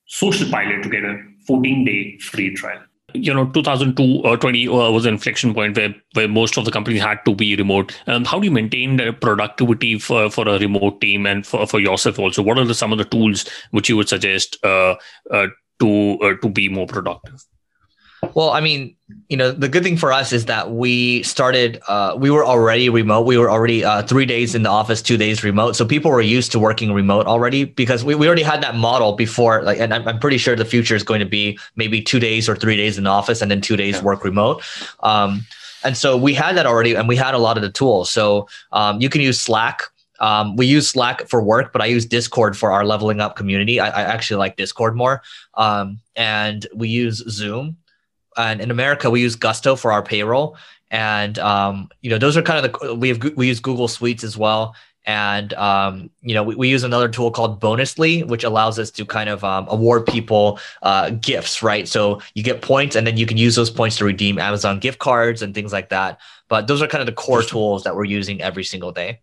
social 0.06 0.50
pilot 0.50 0.82
to 0.82 0.88
get 0.88 1.04
a 1.04 1.22
14 1.46 1.84
day 1.84 2.18
free 2.18 2.54
trial 2.54 2.82
you 3.22 3.34
know 3.34 3.46
2002 3.46 4.22
or 4.24 4.36
20 4.36 4.68
uh, 4.68 4.90
was 4.90 5.06
an 5.06 5.14
inflection 5.14 5.54
point 5.54 5.76
where 5.76 5.94
where 6.14 6.28
most 6.28 6.56
of 6.56 6.64
the 6.64 6.70
companies 6.70 7.02
had 7.02 7.18
to 7.24 7.34
be 7.34 7.56
remote. 7.56 7.96
Um, 8.06 8.24
how 8.24 8.38
do 8.38 8.46
you 8.46 8.50
maintain 8.50 8.96
the 8.96 9.12
productivity 9.12 9.98
for 9.98 10.30
for 10.30 10.48
a 10.48 10.58
remote 10.58 11.00
team 11.00 11.26
and 11.26 11.46
for, 11.46 11.66
for 11.66 11.80
yourself 11.80 12.18
also? 12.18 12.42
What 12.42 12.58
are 12.58 12.64
the, 12.64 12.74
some 12.74 12.92
of 12.92 12.98
the 12.98 13.04
tools 13.04 13.48
which 13.70 13.88
you 13.88 13.96
would 13.96 14.08
suggest 14.08 14.58
uh, 14.64 14.96
uh, 15.30 15.48
to 15.80 16.18
uh, 16.22 16.34
to 16.42 16.48
be 16.48 16.68
more 16.68 16.86
productive 16.86 17.44
well, 18.34 18.50
I 18.50 18.60
mean, 18.60 18.96
you 19.28 19.36
know, 19.36 19.52
the 19.52 19.68
good 19.68 19.82
thing 19.82 19.96
for 19.96 20.12
us 20.12 20.32
is 20.32 20.46
that 20.46 20.70
we 20.70 21.22
started, 21.22 21.80
uh, 21.88 22.16
we 22.18 22.30
were 22.30 22.44
already 22.44 22.88
remote. 22.88 23.26
We 23.26 23.38
were 23.38 23.50
already 23.50 23.84
uh, 23.84 24.02
three 24.02 24.26
days 24.26 24.54
in 24.54 24.62
the 24.62 24.68
office, 24.68 25.02
two 25.02 25.16
days 25.16 25.44
remote. 25.44 25.76
So 25.76 25.84
people 25.84 26.10
were 26.10 26.20
used 26.20 26.52
to 26.52 26.58
working 26.58 26.92
remote 26.92 27.26
already 27.26 27.64
because 27.64 28.04
we, 28.04 28.14
we 28.14 28.26
already 28.26 28.42
had 28.42 28.62
that 28.62 28.74
model 28.74 29.12
before. 29.12 29.62
Like, 29.62 29.78
and 29.78 29.94
I'm, 29.94 30.06
I'm 30.06 30.18
pretty 30.18 30.38
sure 30.38 30.56
the 30.56 30.64
future 30.64 30.96
is 30.96 31.02
going 31.02 31.20
to 31.20 31.26
be 31.26 31.58
maybe 31.76 32.02
two 32.02 32.18
days 32.18 32.48
or 32.48 32.56
three 32.56 32.76
days 32.76 32.98
in 32.98 33.04
the 33.04 33.10
office 33.10 33.40
and 33.40 33.50
then 33.50 33.60
two 33.60 33.76
days 33.76 33.96
yeah. 33.96 34.02
work 34.02 34.24
remote. 34.24 34.62
Um, 35.00 35.46
and 35.84 35.96
so 35.96 36.16
we 36.16 36.34
had 36.34 36.56
that 36.56 36.66
already 36.66 36.94
and 36.94 37.06
we 37.06 37.16
had 37.16 37.34
a 37.34 37.38
lot 37.38 37.56
of 37.56 37.62
the 37.62 37.70
tools. 37.70 38.10
So 38.10 38.48
um, 38.72 39.00
you 39.00 39.08
can 39.08 39.20
use 39.20 39.40
Slack. 39.40 39.82
Um, 40.20 40.56
we 40.56 40.66
use 40.66 40.88
Slack 40.88 41.28
for 41.28 41.40
work, 41.40 41.72
but 41.72 41.80
I 41.80 41.86
use 41.86 42.04
Discord 42.04 42.56
for 42.56 42.72
our 42.72 42.84
leveling 42.84 43.20
up 43.20 43.36
community. 43.36 43.78
I, 43.78 43.88
I 43.88 44.02
actually 44.02 44.38
like 44.38 44.56
Discord 44.56 44.96
more. 44.96 45.22
Um, 45.54 46.00
and 46.16 46.66
we 46.74 46.88
use 46.88 47.18
Zoom 47.28 47.76
and 48.38 48.60
in 48.60 48.70
America 48.70 49.10
we 49.10 49.20
use 49.20 49.36
Gusto 49.36 49.76
for 49.76 49.92
our 49.92 50.02
payroll, 50.02 50.56
and 50.90 51.38
um, 51.38 51.90
you 52.00 52.10
know 52.10 52.18
those 52.18 52.36
are 52.36 52.42
kind 52.42 52.64
of 52.64 52.72
the 52.72 52.94
we 52.94 53.08
have 53.08 53.22
we 53.36 53.48
use 53.48 53.60
Google 53.60 53.88
Suites 53.88 54.24
as 54.24 54.38
well, 54.38 54.74
and 55.04 55.52
um, 55.54 56.10
you 56.22 56.34
know 56.34 56.42
we, 56.42 56.54
we 56.54 56.68
use 56.68 56.84
another 56.84 57.08
tool 57.08 57.30
called 57.30 57.60
Bonusly, 57.60 58.26
which 58.26 58.44
allows 58.44 58.78
us 58.78 58.90
to 58.92 59.04
kind 59.04 59.28
of 59.28 59.44
um, 59.44 59.66
award 59.68 60.06
people 60.06 60.58
uh, 60.82 61.10
gifts, 61.10 61.62
right? 61.62 61.86
So 61.86 62.22
you 62.34 62.42
get 62.42 62.62
points, 62.62 62.96
and 62.96 63.06
then 63.06 63.16
you 63.16 63.26
can 63.26 63.36
use 63.36 63.56
those 63.56 63.70
points 63.70 63.96
to 63.98 64.04
redeem 64.04 64.38
Amazon 64.38 64.78
gift 64.78 64.98
cards 64.98 65.42
and 65.42 65.54
things 65.54 65.72
like 65.72 65.90
that. 65.90 66.18
But 66.48 66.66
those 66.66 66.80
are 66.80 66.86
kind 66.86 67.02
of 67.02 67.06
the 67.06 67.12
core 67.12 67.42
tools 67.42 67.84
that 67.84 67.96
we're 67.96 68.04
using 68.04 68.40
every 68.40 68.64
single 68.64 68.92
day. 68.92 69.20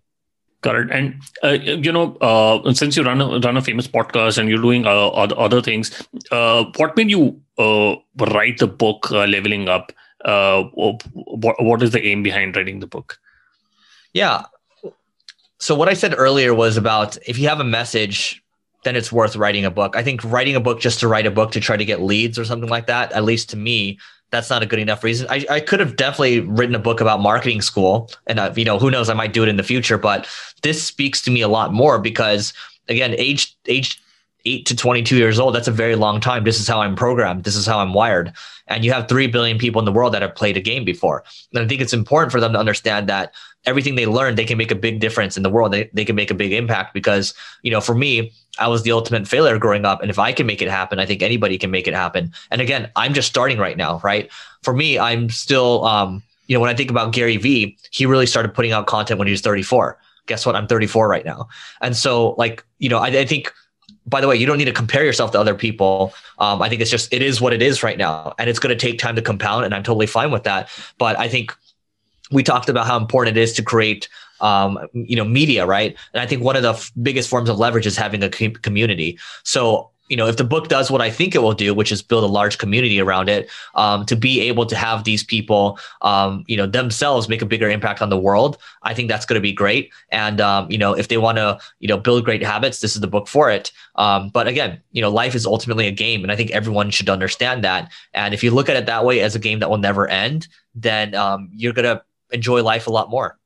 It. 0.63 0.91
And 0.91 1.21
uh, 1.43 1.49
you 1.49 1.91
know, 1.91 2.15
uh, 2.17 2.73
since 2.73 2.97
you 2.97 3.03
run 3.03 3.21
a, 3.21 3.39
run 3.39 3.57
a 3.57 3.61
famous 3.61 3.87
podcast 3.87 4.37
and 4.37 4.49
you're 4.49 4.61
doing 4.61 4.87
uh, 4.87 5.09
other, 5.09 5.61
things, 5.61 6.07
uh, 6.31 6.65
what 6.77 6.97
made 6.97 7.11
you 7.11 7.39
uh, 7.57 7.95
write 8.17 8.57
the 8.57 8.67
book 8.67 9.11
uh, 9.11 9.25
leveling 9.25 9.69
up? 9.69 9.91
What, 10.23 11.63
what 11.63 11.83
is 11.83 11.91
the 11.91 12.03
aim 12.03 12.23
behind 12.23 12.55
writing 12.55 12.79
the 12.79 12.87
book? 12.87 13.19
Yeah. 14.13 14.45
So 15.59 15.73
what 15.73 15.87
i 15.87 15.93
said 15.93 16.13
earlier 16.17 16.53
was 16.53 16.77
about 16.77 17.17
if 17.27 17.37
you 17.39 17.47
have 17.47 17.59
a 17.59 17.63
message 17.63 18.43
then 18.85 18.95
it's 18.95 19.11
worth 19.11 19.35
writing 19.35 19.65
a 19.65 19.71
book. 19.71 19.95
I 19.95 20.03
think 20.03 20.23
writing 20.23 20.55
a 20.55 20.59
book 20.59 20.79
just 20.79 20.99
to 20.99 21.07
write 21.07 21.25
a 21.25 21.31
book 21.31 21.51
to 21.53 21.59
try 21.59 21.75
to 21.75 21.83
get 21.83 22.01
leads 22.01 22.37
or 22.37 22.45
something 22.45 22.69
like 22.69 22.85
that 22.87 23.11
at 23.11 23.23
least 23.23 23.49
to 23.49 23.57
me 23.57 23.99
that's 24.35 24.49
not 24.49 24.61
a 24.61 24.65
good 24.65 24.79
enough 24.79 25.03
reason. 25.03 25.27
I, 25.29 25.45
I 25.49 25.59
could 25.59 25.79
have 25.79 25.95
definitely 25.95 26.41
written 26.41 26.75
a 26.75 26.79
book 26.79 26.99
about 26.99 27.21
marketing 27.21 27.61
school, 27.61 28.11
and 28.27 28.39
uh, 28.39 28.53
you 28.55 28.65
know 28.65 28.77
who 28.77 28.91
knows, 28.91 29.09
I 29.09 29.13
might 29.13 29.33
do 29.33 29.43
it 29.43 29.49
in 29.49 29.55
the 29.55 29.63
future. 29.63 29.97
But 29.97 30.27
this 30.61 30.83
speaks 30.83 31.21
to 31.23 31.31
me 31.31 31.41
a 31.41 31.47
lot 31.47 31.73
more 31.73 31.99
because 31.99 32.53
again, 32.89 33.15
age 33.17 33.55
age 33.67 34.01
eight 34.45 34.65
to 34.67 34.75
22 34.75 35.17
years 35.17 35.39
old, 35.39 35.55
that's 35.55 35.67
a 35.67 35.71
very 35.71 35.95
long 35.95 36.19
time. 36.19 36.43
This 36.43 36.59
is 36.59 36.67
how 36.67 36.81
I'm 36.81 36.95
programmed. 36.95 37.43
This 37.43 37.55
is 37.55 37.65
how 37.65 37.79
I'm 37.79 37.93
wired. 37.93 38.33
And 38.67 38.85
you 38.85 38.91
have 38.93 39.07
3 39.07 39.27
billion 39.27 39.57
people 39.57 39.79
in 39.79 39.85
the 39.85 39.91
world 39.91 40.13
that 40.13 40.21
have 40.21 40.35
played 40.35 40.57
a 40.57 40.61
game 40.61 40.85
before. 40.85 41.23
And 41.53 41.63
I 41.63 41.67
think 41.67 41.81
it's 41.81 41.93
important 41.93 42.31
for 42.31 42.39
them 42.39 42.53
to 42.53 42.59
understand 42.59 43.09
that 43.09 43.33
everything 43.65 43.95
they 43.95 44.05
learn, 44.05 44.35
they 44.35 44.45
can 44.45 44.57
make 44.57 44.71
a 44.71 44.75
big 44.75 44.99
difference 44.99 45.37
in 45.37 45.43
the 45.43 45.49
world. 45.49 45.73
They, 45.73 45.89
they 45.93 46.05
can 46.05 46.15
make 46.15 46.29
a 46.29 46.35
big 46.35 46.53
impact 46.53 46.93
because, 46.93 47.33
you 47.63 47.71
know, 47.71 47.81
for 47.81 47.95
me, 47.95 48.31
I 48.59 48.67
was 48.67 48.83
the 48.83 48.91
ultimate 48.91 49.27
failure 49.27 49.57
growing 49.57 49.85
up. 49.85 50.01
And 50.01 50.09
if 50.09 50.19
I 50.19 50.31
can 50.31 50.45
make 50.45 50.61
it 50.61 50.69
happen, 50.69 50.99
I 50.99 51.05
think 51.05 51.21
anybody 51.21 51.57
can 51.57 51.71
make 51.71 51.87
it 51.87 51.93
happen. 51.93 52.31
And 52.51 52.61
again, 52.61 52.91
I'm 52.95 53.13
just 53.13 53.27
starting 53.27 53.57
right 53.57 53.77
now, 53.77 53.99
right? 54.03 54.31
For 54.61 54.73
me, 54.73 54.99
I'm 54.99 55.29
still, 55.29 55.83
um, 55.85 56.21
you 56.47 56.55
know, 56.55 56.61
when 56.61 56.69
I 56.69 56.75
think 56.75 56.91
about 56.91 57.11
Gary 57.11 57.37
Vee, 57.37 57.77
he 57.91 58.05
really 58.05 58.27
started 58.27 58.53
putting 58.53 58.71
out 58.71 58.85
content 58.85 59.17
when 59.17 59.27
he 59.27 59.31
was 59.31 59.41
34. 59.41 59.97
Guess 60.27 60.45
what? 60.45 60.55
I'm 60.55 60.67
34 60.67 61.07
right 61.07 61.25
now. 61.25 61.47
And 61.81 61.95
so, 61.95 62.31
like, 62.37 62.63
you 62.77 62.89
know, 62.89 62.99
I, 62.99 63.07
I 63.07 63.25
think– 63.25 63.51
by 64.05 64.21
the 64.21 64.27
way, 64.27 64.35
you 64.35 64.45
don't 64.45 64.57
need 64.57 64.65
to 64.65 64.73
compare 64.73 65.03
yourself 65.03 65.31
to 65.31 65.39
other 65.39 65.55
people. 65.55 66.13
Um, 66.37 66.61
I 66.61 66.69
think 66.69 66.81
it's 66.81 66.91
just 66.91 67.11
it 67.13 67.21
is 67.21 67.41
what 67.41 67.53
it 67.53 67.61
is 67.61 67.83
right 67.83 67.97
now, 67.97 68.33
and 68.37 68.49
it's 68.49 68.59
going 68.59 68.77
to 68.77 68.79
take 68.79 68.99
time 68.99 69.15
to 69.15 69.21
compound, 69.21 69.65
and 69.65 69.73
I'm 69.73 69.83
totally 69.83 70.07
fine 70.07 70.31
with 70.31 70.43
that. 70.43 70.69
But 70.97 71.17
I 71.19 71.27
think 71.27 71.55
we 72.31 72.43
talked 72.43 72.69
about 72.69 72.87
how 72.87 72.97
important 72.97 73.37
it 73.37 73.41
is 73.41 73.53
to 73.53 73.63
create 73.63 74.07
um, 74.41 74.79
you 74.93 75.15
know 75.15 75.23
media 75.23 75.65
right 75.65 75.95
and 76.13 76.21
i 76.21 76.25
think 76.25 76.43
one 76.43 76.57
of 76.57 76.61
the 76.61 76.73
f- 76.73 76.91
biggest 77.01 77.29
forms 77.29 77.49
of 77.49 77.57
leverage 77.57 77.87
is 77.87 77.95
having 77.95 78.21
a 78.21 78.29
com- 78.29 78.51
community 78.53 79.17
so 79.43 79.89
you 80.07 80.15
know, 80.15 80.27
if 80.27 80.37
the 80.37 80.43
book 80.43 80.67
does 80.67 80.91
what 80.91 81.01
I 81.01 81.09
think 81.09 81.33
it 81.33 81.39
will 81.39 81.53
do, 81.53 81.73
which 81.73 81.91
is 81.91 82.01
build 82.01 82.23
a 82.23 82.27
large 82.27 82.57
community 82.57 82.99
around 82.99 83.27
it, 83.27 83.49
um, 83.73 84.05
to 84.05 84.15
be 84.15 84.41
able 84.41 84.65
to 84.67 84.75
have 84.75 85.03
these 85.03 85.23
people, 85.23 85.79
um, 86.01 86.43
you 86.47 86.55
know, 86.55 86.67
themselves 86.67 87.27
make 87.27 87.41
a 87.41 87.45
bigger 87.45 87.69
impact 87.69 88.01
on 88.01 88.09
the 88.09 88.17
world, 88.17 88.57
I 88.83 88.93
think 88.93 89.09
that's 89.09 89.25
going 89.25 89.35
to 89.35 89.41
be 89.41 89.51
great. 89.51 89.91
And 90.09 90.39
um, 90.39 90.69
you 90.69 90.77
know, 90.77 90.93
if 90.93 91.07
they 91.07 91.17
want 91.17 91.37
to, 91.37 91.59
you 91.79 91.87
know, 91.87 91.97
build 91.97 92.23
great 92.23 92.43
habits, 92.43 92.81
this 92.81 92.95
is 92.95 93.01
the 93.01 93.07
book 93.07 93.27
for 93.27 93.49
it. 93.49 93.71
Um, 93.95 94.29
but 94.29 94.47
again, 94.47 94.81
you 94.91 95.01
know, 95.01 95.09
life 95.09 95.33
is 95.33 95.45
ultimately 95.45 95.87
a 95.87 95.91
game, 95.91 96.23
and 96.23 96.31
I 96.31 96.35
think 96.35 96.51
everyone 96.51 96.91
should 96.91 97.09
understand 97.09 97.63
that. 97.63 97.91
And 98.13 98.33
if 98.33 98.43
you 98.43 98.51
look 98.51 98.69
at 98.69 98.75
it 98.75 98.85
that 98.85 99.05
way 99.05 99.21
as 99.21 99.35
a 99.35 99.39
game 99.39 99.59
that 99.59 99.69
will 99.69 99.77
never 99.77 100.07
end, 100.07 100.47
then 100.75 101.15
um, 101.15 101.49
you're 101.51 101.73
gonna 101.73 102.03
enjoy 102.31 102.61
life 102.61 102.87
a 102.87 102.91
lot 102.91 103.09
more. 103.09 103.37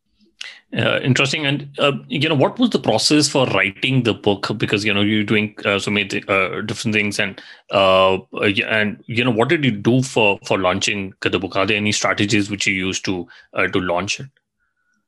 Uh, 0.75 0.99
interesting. 1.01 1.47
And 1.47 1.67
uh, 1.79 1.93
you 2.07 2.29
know, 2.29 2.35
what 2.35 2.59
was 2.59 2.69
the 2.69 2.79
process 2.79 3.27
for 3.27 3.47
writing 3.47 4.03
the 4.03 4.13
book? 4.13 4.51
Because 4.57 4.85
you 4.85 4.93
know, 4.93 5.01
you're 5.01 5.23
doing 5.23 5.55
uh, 5.65 5.79
so 5.79 5.89
many 5.89 6.23
uh, 6.27 6.61
different 6.61 6.93
things, 6.93 7.19
and 7.19 7.41
uh, 7.71 8.19
and 8.67 9.03
you 9.07 9.23
know, 9.23 9.31
what 9.31 9.49
did 9.49 9.65
you 9.65 9.71
do 9.71 10.03
for 10.03 10.37
for 10.45 10.59
launching 10.59 11.13
the 11.21 11.39
book? 11.39 11.55
Are 11.55 11.65
there 11.65 11.77
any 11.77 11.91
strategies 11.91 12.51
which 12.51 12.67
you 12.67 12.73
used 12.73 13.03
to 13.05 13.27
uh, 13.53 13.67
to 13.67 13.79
launch 13.79 14.19
it? 14.19 14.27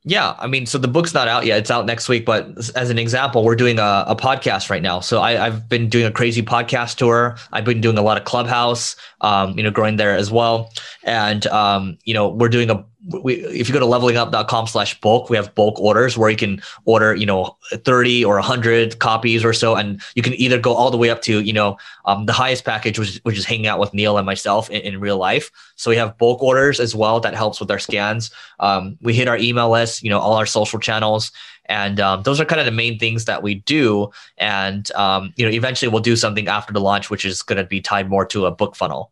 Yeah, 0.04 0.36
I 0.39 0.48
mean, 0.48 0.65
so 0.65 0.80
the 0.80 0.88
book's 0.88 1.13
not 1.13 1.28
out 1.28 1.46
yet. 1.46 1.60
It's 1.60 1.70
out 1.70 1.86
next 1.86 2.10
week. 2.10 2.26
But 2.26 2.58
as 2.76 2.89
an 2.89 2.98
example, 2.98 3.44
we're 3.44 3.56
doing 3.56 3.78
a, 3.78 4.06
a 4.08 4.15
podcast 4.15 4.72
right 4.72 4.82
now. 4.82 5.00
So 5.00 5.22
I, 5.22 5.34
have 5.34 5.70
been 5.70 5.89
doing 5.89 6.06
a 6.06 6.12
crazy 6.12 6.41
podcast 6.41 6.96
tour. 6.96 7.38
I've 7.52 7.65
been 7.65 7.82
doing 7.82 8.00
a 8.00 8.02
lot 8.02 8.17
of 8.17 8.24
Clubhouse, 8.24 8.96
um, 9.22 9.56
you 9.56 9.63
know, 9.63 9.70
growing 9.70 9.98
there 9.98 10.15
as 10.15 10.32
well. 10.32 10.72
And 11.04 11.46
um, 11.48 12.00
you 12.04 12.15
know, 12.15 12.30
we're 12.30 12.50
doing 12.50 12.72
a 12.72 12.84
we, 13.08 13.36
if 13.46 13.68
you 13.68 13.74
go 13.74 13.80
to 13.80 13.86
levelingup.com 13.86 14.68
slash 14.68 15.00
bulk, 15.02 15.30
we 15.30 15.38
have 15.38 15.54
bulk 15.56 15.80
orders 15.80 16.18
where 16.18 16.30
you 16.30 16.38
can 16.38 16.62
order, 16.86 17.16
you 17.16 17.26
know, 17.26 17.58
30 17.72 18.24
or 18.24 18.36
100 18.36 19.00
copies 19.00 19.44
or 19.44 19.54
so. 19.54 19.76
And 19.76 20.02
you 20.16 20.22
can 20.22 20.34
either 20.34 20.60
go 20.60 20.74
all 20.74 20.92
the 20.92 20.98
way 20.98 21.10
up 21.10 21.22
to, 21.24 21.40
you 21.42 21.54
know, 21.54 21.78
um, 22.06 22.26
the 22.26 22.34
highest 22.34 22.64
package, 22.64 23.00
which, 23.00 23.20
which 23.24 23.38
is 23.38 23.46
hanging 23.46 23.68
out 23.68 23.80
with 23.80 23.94
Neil 23.94 24.18
and 24.18 24.26
myself 24.26 24.70
in, 24.70 24.82
in, 24.82 25.00
real 25.00 25.18
life. 25.18 25.52
So 25.76 25.90
we 25.90 25.98
have 25.98 26.18
bulk 26.18 26.44
orders 26.44 26.80
as 26.80 26.94
well. 26.94 27.20
That 27.20 27.34
helps 27.34 27.60
with 27.60 27.72
our 27.72 27.80
scans. 27.80 28.30
Um, 28.60 28.98
we 29.02 29.14
hit 29.14 29.28
our 29.28 29.38
email 29.38 29.72
list, 29.72 30.04
you 30.04 30.10
know, 30.10 30.20
all 30.20 30.34
our 30.34 30.46
social 30.46 30.80
channels. 30.80 31.32
And 31.66 32.00
um, 32.00 32.24
those 32.24 32.40
are 32.40 32.46
kind 32.46 32.60
of 32.60 32.66
the 32.66 32.72
main 32.72 33.00
things 33.00 33.26
that 33.26 33.42
we 33.42 33.56
do. 33.56 34.12
And, 34.38 34.92
um, 34.92 35.34
you 35.38 35.46
know, 35.46 35.52
eventually 35.52 35.90
we'll 35.90 36.02
do 36.02 36.16
something 36.16 36.48
after 36.48 36.74
the 36.74 36.82
launch, 36.82 37.10
which 37.10 37.26
is 37.26 37.42
going 37.42 37.58
to 37.58 37.64
be 37.64 37.82
tied 37.82 38.10
more 38.10 38.26
to 38.28 38.46
a 38.46 38.52
book 38.52 38.76
funnel. 38.76 39.12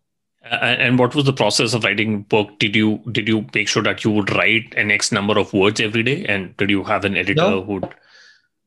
And 0.51 0.99
what 0.99 1.15
was 1.15 1.25
the 1.25 1.33
process 1.33 1.73
of 1.73 1.83
writing 1.83 2.23
book? 2.23 2.59
Did 2.59 2.75
you 2.75 2.99
did 3.11 3.27
you 3.27 3.45
make 3.53 3.67
sure 3.67 3.83
that 3.83 4.03
you 4.03 4.11
would 4.11 4.31
write 4.31 4.73
an 4.75 4.91
X 4.91 5.11
number 5.11 5.37
of 5.37 5.53
words 5.53 5.79
every 5.79 6.03
day, 6.03 6.25
and 6.25 6.55
did 6.57 6.69
you 6.69 6.83
have 6.83 7.05
an 7.05 7.15
editor 7.15 7.41
no. 7.41 7.63
who? 7.63 7.81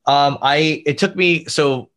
Um, 0.06 0.38
I 0.42 0.82
it 0.86 0.98
took 0.98 1.16
me 1.16 1.44
so 1.46 1.90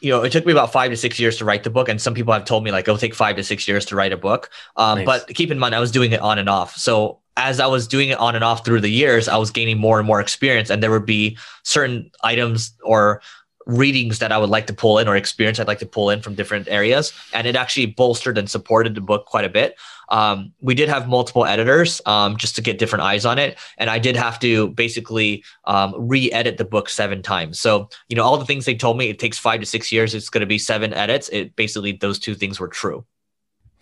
you 0.00 0.10
know, 0.12 0.22
it 0.22 0.30
took 0.30 0.46
me 0.46 0.52
about 0.52 0.72
five 0.72 0.90
to 0.90 0.96
six 0.96 1.18
years 1.18 1.36
to 1.38 1.44
write 1.44 1.64
the 1.64 1.70
book. 1.70 1.88
And 1.88 2.00
some 2.00 2.14
people 2.14 2.32
have 2.32 2.44
told 2.44 2.64
me 2.64 2.70
like 2.70 2.84
it'll 2.84 2.98
take 2.98 3.14
five 3.14 3.36
to 3.36 3.44
six 3.44 3.66
years 3.66 3.84
to 3.86 3.96
write 3.96 4.12
a 4.12 4.16
book. 4.16 4.50
Um, 4.76 4.98
nice. 4.98 5.06
But 5.06 5.28
keep 5.34 5.50
in 5.50 5.58
mind, 5.58 5.74
I 5.74 5.80
was 5.80 5.90
doing 5.90 6.12
it 6.12 6.20
on 6.20 6.38
and 6.38 6.48
off. 6.48 6.76
So 6.76 7.20
as 7.36 7.60
I 7.60 7.66
was 7.66 7.86
doing 7.86 8.08
it 8.08 8.18
on 8.18 8.34
and 8.34 8.44
off 8.44 8.64
through 8.64 8.80
the 8.80 8.88
years, 8.88 9.28
I 9.28 9.36
was 9.36 9.50
gaining 9.50 9.78
more 9.78 9.98
and 9.98 10.06
more 10.06 10.20
experience. 10.20 10.70
And 10.70 10.82
there 10.82 10.90
would 10.90 11.06
be 11.06 11.36
certain 11.64 12.10
items 12.22 12.72
or 12.82 13.22
readings 13.68 14.18
that 14.18 14.32
I 14.32 14.38
would 14.38 14.48
like 14.48 14.66
to 14.66 14.72
pull 14.72 14.98
in 14.98 15.06
or 15.06 15.14
experience 15.14 15.60
I'd 15.60 15.68
like 15.68 15.78
to 15.80 15.86
pull 15.86 16.10
in 16.10 16.22
from 16.22 16.34
different 16.34 16.66
areas. 16.68 17.12
And 17.34 17.46
it 17.46 17.54
actually 17.54 17.86
bolstered 17.86 18.38
and 18.38 18.50
supported 18.50 18.94
the 18.94 19.00
book 19.02 19.26
quite 19.26 19.44
a 19.44 19.48
bit. 19.48 19.78
Um, 20.08 20.54
we 20.60 20.74
did 20.74 20.88
have 20.88 21.06
multiple 21.06 21.44
editors 21.44 22.00
um, 22.06 22.38
just 22.38 22.56
to 22.56 22.62
get 22.62 22.78
different 22.78 23.04
eyes 23.04 23.26
on 23.26 23.38
it. 23.38 23.58
And 23.76 23.90
I 23.90 23.98
did 23.98 24.16
have 24.16 24.40
to 24.40 24.68
basically 24.70 25.44
um, 25.66 25.94
re 25.96 26.32
edit 26.32 26.56
the 26.56 26.64
book 26.64 26.88
seven 26.88 27.22
times. 27.22 27.60
So, 27.60 27.90
you 28.08 28.16
know, 28.16 28.24
all 28.24 28.38
the 28.38 28.46
things 28.46 28.64
they 28.64 28.74
told 28.74 28.96
me, 28.96 29.10
it 29.10 29.18
takes 29.18 29.38
five 29.38 29.60
to 29.60 29.66
six 29.66 29.92
years, 29.92 30.14
it's 30.14 30.30
going 30.30 30.40
to 30.40 30.46
be 30.46 30.58
seven 30.58 30.94
edits. 30.94 31.28
It 31.28 31.54
basically, 31.54 31.92
those 31.92 32.18
two 32.18 32.34
things 32.34 32.58
were 32.58 32.68
true. 32.68 33.04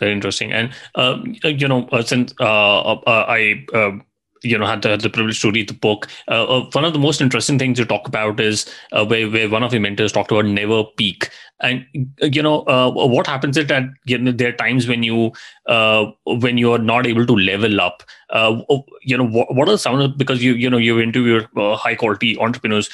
Very 0.01 0.12
interesting. 0.12 0.53
And, 0.53 0.75
um, 0.96 1.37
you 1.44 1.68
know, 1.68 1.88
uh, 1.92 2.03
since 2.03 2.35
uh, 2.40 2.92
uh, 2.92 3.01
I, 3.07 3.64
um, 3.72 4.05
you 4.46 4.59
know 4.59 4.66
had 4.66 4.82
the, 4.82 4.96
the 4.96 5.11
privilege 5.11 5.40
to 5.40 5.50
read 5.50 5.68
the 5.68 5.74
book. 5.74 6.09
Uh, 6.28 6.44
uh, 6.44 6.70
one 6.72 6.85
of 6.85 6.92
the 6.92 6.98
most 6.98 7.20
interesting 7.20 7.59
things 7.59 7.78
you 7.78 7.85
talk 7.85 8.09
about 8.09 8.40
is 8.40 8.66
uh, 8.92 9.04
where, 9.04 9.28
where 9.30 9.48
one 9.48 9.62
of 9.62 9.72
your 9.72 9.80
mentors 9.82 10.12
talked 10.12 10.30
about 10.30 10.46
never 10.46 10.85
peak. 10.96 11.30
And 11.61 11.87
you 12.20 12.42
know 12.42 12.62
uh, 12.64 12.90
what 12.90 13.26
happens 13.26 13.56
is 13.56 13.66
that 13.68 13.85
you 14.04 14.18
know, 14.18 14.32
there 14.32 14.50
are 14.50 14.56
times 14.56 14.87
when 14.87 15.02
you 15.02 15.32
uh, 15.66 16.06
when 16.24 16.59
you 16.59 16.72
are 16.72 16.78
not 16.78 17.06
able 17.06 17.26
to 17.26 17.37
level 17.37 17.80
up. 17.80 18.02
Uh, 18.30 18.61
you 19.02 19.16
know 19.16 19.26
what, 19.26 19.54
what 19.54 19.68
are 19.68 19.78
some 19.78 19.98
of 19.98 20.18
because 20.18 20.42
you 20.42 20.52
you 20.52 20.68
know 20.68 20.76
you 20.76 21.00
interview 21.00 21.46
high 21.56 21.94
quality 21.94 22.38
entrepreneurs. 22.38 22.90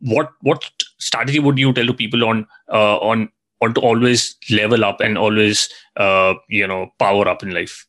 What 0.00 0.32
what 0.40 0.68
strategy 0.98 1.38
would 1.38 1.58
you 1.58 1.72
tell 1.72 1.86
to 1.86 1.94
people 1.94 2.24
on 2.24 2.46
on 2.68 3.28
on 3.60 3.74
to 3.74 3.80
always 3.80 4.34
level 4.50 4.84
up 4.84 5.00
and 5.00 5.16
always 5.16 5.68
you 6.48 6.66
know 6.66 6.92
power 6.98 7.28
up 7.28 7.44
in 7.44 7.52
life 7.52 7.86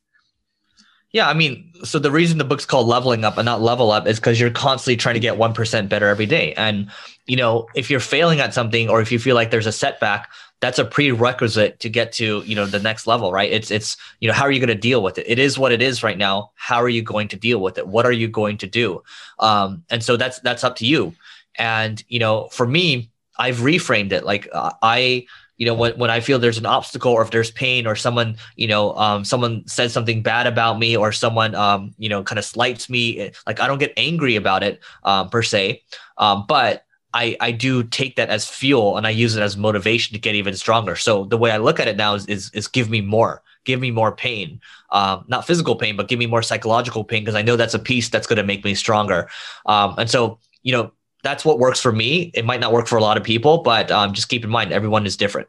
yeah, 1.13 1.29
I 1.29 1.35
mean, 1.35 1.71
so 1.83 1.99
the 1.99 2.09
reason 2.09 2.39
the 2.39 2.43
book's 2.43 2.65
called 2.65 2.87
Leveling 2.87 3.23
Up 3.23 3.37
and 3.37 3.45
not 3.45 3.61
Level 3.61 3.91
Up 3.91 4.07
is 4.07 4.19
because 4.19 4.39
you're 4.39 4.49
constantly 4.49 4.97
trying 4.97 5.13
to 5.13 5.19
get 5.19 5.37
1% 5.37 5.87
better 5.87 6.07
every 6.07 6.25
day. 6.25 6.53
And, 6.55 6.89
you 7.27 7.37
know, 7.37 7.67
if 7.75 7.91
you're 7.91 7.99
failing 7.99 8.39
at 8.39 8.55
something 8.55 8.89
or 8.89 8.99
if 8.99 9.11
you 9.11 9.19
feel 9.19 9.35
like 9.35 9.51
there's 9.51 9.67
a 9.67 9.71
setback, 9.71 10.31
that's 10.59 10.79
a 10.79 10.85
prerequisite 10.85 11.79
to 11.81 11.89
get 11.89 12.13
to, 12.13 12.41
you 12.47 12.55
know, 12.55 12.65
the 12.65 12.79
next 12.79 13.05
level, 13.05 13.31
right? 13.31 13.51
It's, 13.51 13.69
it's, 13.69 13.95
you 14.21 14.27
know, 14.27 14.33
how 14.33 14.43
are 14.43 14.51
you 14.51 14.59
going 14.59 14.69
to 14.69 14.75
deal 14.75 15.03
with 15.03 15.19
it? 15.19 15.25
It 15.27 15.37
is 15.37 15.59
what 15.59 15.71
it 15.71 15.83
is 15.83 16.01
right 16.01 16.17
now. 16.17 16.51
How 16.55 16.81
are 16.81 16.89
you 16.89 17.03
going 17.03 17.27
to 17.27 17.37
deal 17.37 17.59
with 17.59 17.77
it? 17.77 17.87
What 17.87 18.07
are 18.07 18.11
you 18.11 18.27
going 18.27 18.57
to 18.57 18.67
do? 18.67 19.03
Um, 19.37 19.83
and 19.91 20.03
so 20.03 20.17
that's, 20.17 20.39
that's 20.39 20.63
up 20.63 20.77
to 20.77 20.85
you. 20.87 21.13
And, 21.59 22.03
you 22.07 22.17
know, 22.17 22.47
for 22.47 22.65
me, 22.65 23.11
I've 23.37 23.57
reframed 23.57 24.13
it. 24.13 24.25
Like 24.25 24.47
uh, 24.51 24.71
I, 24.81 25.27
you 25.63 25.69
know 25.69 25.73
when, 25.73 25.97
when 25.97 26.09
i 26.09 26.19
feel 26.19 26.37
there's 26.37 26.57
an 26.57 26.65
obstacle 26.65 27.13
or 27.13 27.21
if 27.21 27.31
there's 27.31 27.51
pain 27.51 27.87
or 27.87 27.95
someone 27.95 28.35
you 28.57 28.67
know 28.67 28.93
um, 28.95 29.23
someone 29.23 29.65
says 29.65 29.93
something 29.93 30.21
bad 30.21 30.45
about 30.45 30.77
me 30.77 30.97
or 30.97 31.13
someone 31.13 31.55
um, 31.55 31.93
you 31.97 32.09
know 32.09 32.21
kind 32.21 32.37
of 32.37 32.43
slights 32.43 32.89
me 32.89 33.17
eh, 33.17 33.31
like 33.47 33.61
i 33.61 33.67
don't 33.67 33.77
get 33.77 33.93
angry 33.95 34.35
about 34.35 34.61
it 34.61 34.81
um, 35.05 35.29
per 35.29 35.41
se 35.41 35.81
um, 36.17 36.43
but 36.49 36.85
I, 37.13 37.37
I 37.39 37.51
do 37.51 37.83
take 37.83 38.15
that 38.15 38.29
as 38.29 38.49
fuel 38.49 38.97
and 38.97 39.05
I 39.05 39.11
use 39.11 39.35
it 39.35 39.41
as 39.41 39.55
motivation 39.55 40.15
to 40.15 40.19
get 40.19 40.33
even 40.33 40.55
stronger. 40.55 40.95
So 40.95 41.25
the 41.25 41.37
way 41.37 41.51
I 41.51 41.57
look 41.57 41.79
at 41.79 41.87
it 41.87 41.95
now 41.95 42.15
is 42.15 42.25
is, 42.25 42.49
is 42.55 42.67
give 42.67 42.89
me 42.89 43.01
more, 43.01 43.43
give 43.65 43.79
me 43.79 43.91
more 43.91 44.15
pain, 44.15 44.59
um, 44.89 45.23
not 45.27 45.45
physical 45.45 45.75
pain, 45.75 45.95
but 45.95 46.07
give 46.07 46.17
me 46.17 46.25
more 46.25 46.41
psychological 46.41 47.03
pain 47.03 47.21
because 47.21 47.35
I 47.35 47.43
know 47.43 47.55
that's 47.55 47.75
a 47.75 47.79
piece 47.79 48.09
that's 48.09 48.25
going 48.25 48.37
to 48.37 48.43
make 48.43 48.65
me 48.65 48.73
stronger. 48.73 49.29
Um, 49.67 49.93
and 49.99 50.09
so 50.09 50.39
you 50.63 50.71
know 50.73 50.91
that's 51.23 51.45
what 51.45 51.57
works 51.57 51.79
for 51.79 51.91
me. 51.91 52.31
It 52.33 52.45
might 52.45 52.59
not 52.59 52.73
work 52.73 52.87
for 52.87 52.97
a 52.97 53.01
lot 53.01 53.17
of 53.17 53.23
people, 53.23 53.63
but 53.63 53.89
um, 53.89 54.13
just 54.13 54.29
keep 54.29 54.43
in 54.43 54.49
mind 54.49 54.71
everyone 54.71 55.05
is 55.05 55.17
different. 55.17 55.47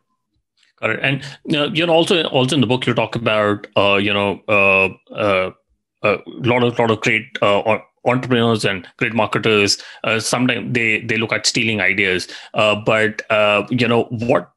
It. 0.83 1.01
And 1.03 1.23
you 1.45 1.87
know, 1.87 1.93
also 1.93 2.25
also 2.25 2.55
in 2.55 2.61
the 2.61 2.67
book 2.67 2.87
you 2.87 2.95
talk 2.95 3.17
about 3.17 3.67
uh, 3.77 3.97
you 3.97 4.13
know 4.13 4.41
uh, 4.49 4.89
uh, 5.15 5.51
a 6.03 6.19
lot 6.27 6.63
of 6.63 6.79
lot 6.79 6.91
of 6.91 7.01
great 7.01 7.27
uh, 7.43 7.79
entrepreneurs 8.05 8.65
and 8.65 8.87
great 8.99 9.15
marketers. 9.15 9.79
Uh, 10.03 10.21
sometimes 10.21 10.73
they 10.75 11.01
they 11.01 11.17
look 11.17 11.33
at 11.33 11.47
stealing 11.47 11.81
ideas, 11.81 12.29
uh, 12.55 12.75
but 12.75 13.23
you 13.71 13.89
know 13.89 14.05
what? 14.05 14.51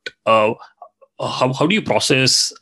how 1.19 1.51
how 1.51 1.65
do 1.65 1.73
you 1.73 1.81
process 1.81 2.53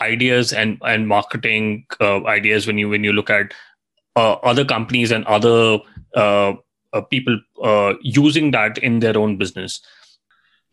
ideas 0.00 0.52
and 0.52 0.78
and 0.82 1.08
marketing 1.08 1.86
ideas 2.00 2.66
when 2.66 2.78
you 2.78 2.88
when 2.88 3.02
you 3.02 3.12
look 3.12 3.30
at 3.30 3.52
other 4.16 4.64
companies 4.64 5.10
and 5.10 5.24
other 5.24 5.80
uh, 6.94 7.00
people 7.10 7.40
uh, 7.62 7.94
using 8.02 8.52
that 8.52 8.78
in 8.78 9.00
their 9.00 9.18
own 9.18 9.36
business 9.36 9.80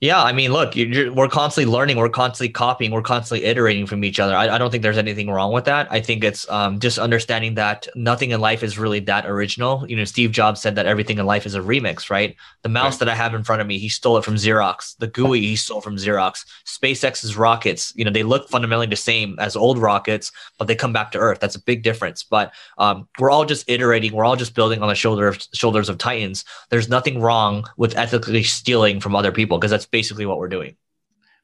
yeah, 0.01 0.23
I 0.23 0.33
mean, 0.33 0.51
look, 0.51 0.73
we're 0.75 1.27
constantly 1.27 1.71
learning, 1.71 1.97
we're 1.97 2.09
constantly 2.09 2.51
copying, 2.51 2.89
we're 2.89 3.03
constantly 3.03 3.45
iterating 3.45 3.85
from 3.85 4.03
each 4.03 4.19
other. 4.19 4.35
I, 4.35 4.55
I 4.55 4.57
don't 4.57 4.71
think 4.71 4.81
there's 4.81 4.97
anything 4.97 5.29
wrong 5.29 5.53
with 5.53 5.65
that. 5.65 5.87
I 5.91 6.01
think 6.01 6.23
it's 6.23 6.49
um, 6.49 6.79
just 6.79 6.97
understanding 6.97 7.53
that 7.53 7.87
nothing 7.93 8.31
in 8.31 8.41
life 8.41 8.63
is 8.63 8.79
really 8.79 8.99
that 9.01 9.27
original. 9.27 9.87
You 9.87 9.95
know, 9.95 10.03
Steve 10.05 10.31
Jobs 10.31 10.59
said 10.59 10.73
that 10.73 10.87
everything 10.87 11.19
in 11.19 11.27
life 11.27 11.45
is 11.45 11.53
a 11.53 11.59
remix, 11.59 12.09
right? 12.09 12.35
The 12.63 12.69
mouse 12.69 12.93
right. 12.93 12.99
that 13.01 13.09
I 13.09 13.15
have 13.15 13.35
in 13.35 13.43
front 13.43 13.61
of 13.61 13.67
me, 13.67 13.77
he 13.77 13.89
stole 13.89 14.17
it 14.17 14.25
from 14.25 14.37
Xerox. 14.37 14.97
The 14.97 15.05
GUI 15.05 15.41
he 15.41 15.55
stole 15.55 15.81
from 15.81 15.97
Xerox. 15.97 16.45
SpaceX's 16.65 17.37
rockets, 17.37 17.93
you 17.95 18.03
know, 18.03 18.09
they 18.09 18.23
look 18.23 18.49
fundamentally 18.49 18.87
the 18.87 18.95
same 18.95 19.35
as 19.37 19.55
old 19.55 19.77
rockets, 19.77 20.31
but 20.57 20.67
they 20.67 20.73
come 20.73 20.93
back 20.93 21.11
to 21.11 21.19
Earth. 21.19 21.39
That's 21.39 21.55
a 21.55 21.61
big 21.61 21.83
difference. 21.83 22.23
But 22.23 22.51
um, 22.79 23.07
we're 23.19 23.29
all 23.29 23.45
just 23.45 23.69
iterating. 23.69 24.13
We're 24.13 24.25
all 24.25 24.35
just 24.35 24.55
building 24.55 24.81
on 24.81 24.89
the 24.89 24.95
shoulder 24.95 25.27
of, 25.27 25.47
shoulders 25.53 25.89
of 25.89 25.99
titans. 25.99 26.43
There's 26.71 26.89
nothing 26.89 27.21
wrong 27.21 27.65
with 27.77 27.95
ethically 27.95 28.41
stealing 28.41 28.99
from 28.99 29.15
other 29.15 29.31
people 29.31 29.59
because 29.59 29.69
that's 29.69 29.90
basically 29.91 30.25
what 30.25 30.37
we're 30.37 30.47
doing. 30.49 30.75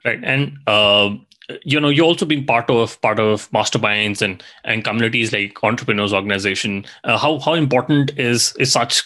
Right, 0.05 0.19
and 0.23 0.57
uh, 0.67 1.15
you 1.63 1.79
know, 1.79 1.89
you 1.89 2.03
also 2.03 2.25
been 2.25 2.45
part 2.45 2.69
of 2.69 2.99
part 3.01 3.19
of 3.19 3.49
masterminds 3.51 4.21
and 4.21 4.43
and 4.63 4.83
communities 4.83 5.33
like 5.33 5.63
entrepreneurs 5.63 6.13
organization. 6.13 6.85
Uh, 7.03 7.17
how 7.17 7.39
how 7.39 7.53
important 7.53 8.11
is 8.17 8.55
is 8.57 8.71
such 8.71 9.03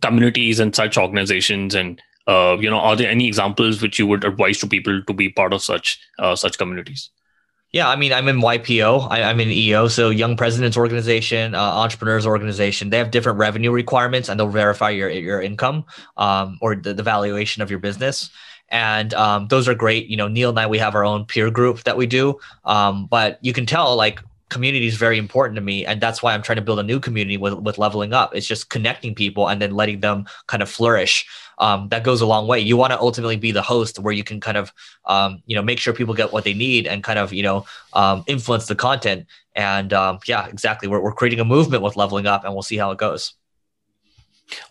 communities 0.00 0.58
and 0.58 0.74
such 0.74 0.96
organizations 0.96 1.74
and 1.74 2.00
uh, 2.26 2.56
you 2.58 2.70
know 2.70 2.78
are 2.78 2.96
there 2.96 3.10
any 3.10 3.26
examples 3.26 3.82
which 3.82 3.98
you 3.98 4.06
would 4.06 4.24
advise 4.24 4.58
to 4.58 4.66
people 4.66 5.02
to 5.02 5.12
be 5.12 5.28
part 5.28 5.52
of 5.52 5.62
such 5.62 6.00
uh, 6.18 6.34
such 6.34 6.56
communities 6.58 7.10
yeah, 7.72 7.88
I 7.88 7.96
mean, 7.96 8.12
I'm 8.12 8.28
in 8.28 8.42
YPO. 8.42 9.08
I, 9.10 9.20
am 9.20 9.40
in 9.40 9.48
EO, 9.48 9.88
so 9.88 10.10
Young 10.10 10.36
Presidents 10.36 10.76
Organization, 10.76 11.54
uh, 11.54 11.58
Entrepreneurs 11.58 12.26
Organization. 12.26 12.90
They 12.90 12.98
have 12.98 13.10
different 13.10 13.38
revenue 13.38 13.70
requirements, 13.70 14.28
and 14.28 14.38
they'll 14.38 14.48
verify 14.48 14.90
your 14.90 15.08
your 15.08 15.40
income 15.40 15.86
um, 16.18 16.58
or 16.60 16.76
the, 16.76 16.92
the 16.92 17.02
valuation 17.02 17.62
of 17.62 17.70
your 17.70 17.78
business 17.78 18.28
and 18.72 19.12
um, 19.14 19.46
those 19.48 19.68
are 19.68 19.74
great. 19.74 20.08
You 20.08 20.16
know, 20.16 20.26
Neil 20.26 20.48
and 20.48 20.58
I 20.58 20.66
we 20.66 20.78
have 20.78 20.94
our 20.96 21.04
own 21.04 21.26
peer 21.26 21.50
group 21.50 21.84
that 21.84 21.96
we 21.96 22.06
do, 22.06 22.40
um, 22.64 23.06
but 23.06 23.38
you 23.42 23.52
can 23.52 23.66
tell 23.66 23.94
like 23.94 24.20
community 24.48 24.86
is 24.86 24.96
very 24.96 25.18
important 25.18 25.54
to 25.56 25.62
me, 25.62 25.86
and 25.86 26.00
that's 26.00 26.22
why 26.22 26.34
I'm 26.34 26.42
trying 26.42 26.56
to 26.56 26.62
build 26.62 26.80
a 26.80 26.82
new 26.82 26.98
community 26.98 27.36
with 27.36 27.54
with 27.54 27.78
leveling 27.78 28.12
up. 28.12 28.34
It's 28.34 28.46
just 28.46 28.70
connecting 28.70 29.14
people 29.14 29.48
and 29.48 29.62
then 29.62 29.72
letting 29.72 30.00
them 30.00 30.26
kind 30.48 30.62
of 30.62 30.68
flourish. 30.68 31.26
Um, 31.58 31.88
that 31.90 32.02
goes 32.02 32.20
a 32.20 32.26
long 32.26 32.48
way. 32.48 32.58
You 32.58 32.76
want 32.76 32.92
to 32.92 32.98
ultimately 32.98 33.36
be 33.36 33.52
the 33.52 33.62
host 33.62 33.98
where 33.98 34.12
you 34.12 34.24
can 34.24 34.40
kind 34.40 34.56
of, 34.56 34.72
um, 35.04 35.42
you 35.46 35.54
know, 35.54 35.62
make 35.62 35.78
sure 35.78 35.92
people 35.92 36.14
get 36.14 36.32
what 36.32 36.42
they 36.42 36.54
need 36.54 36.88
and 36.88 37.04
kind 37.04 37.20
of, 37.20 37.32
you 37.32 37.42
know, 37.42 37.66
um, 37.92 38.24
influence 38.26 38.66
the 38.66 38.74
content. 38.74 39.26
And 39.54 39.92
um, 39.92 40.18
yeah, 40.26 40.46
exactly. 40.46 40.88
We're, 40.88 41.00
we're 41.00 41.12
creating 41.12 41.38
a 41.38 41.44
movement 41.44 41.84
with 41.84 41.94
leveling 41.94 42.26
up 42.26 42.44
and 42.44 42.52
we'll 42.54 42.62
see 42.62 42.78
how 42.78 42.90
it 42.90 42.98
goes. 42.98 43.34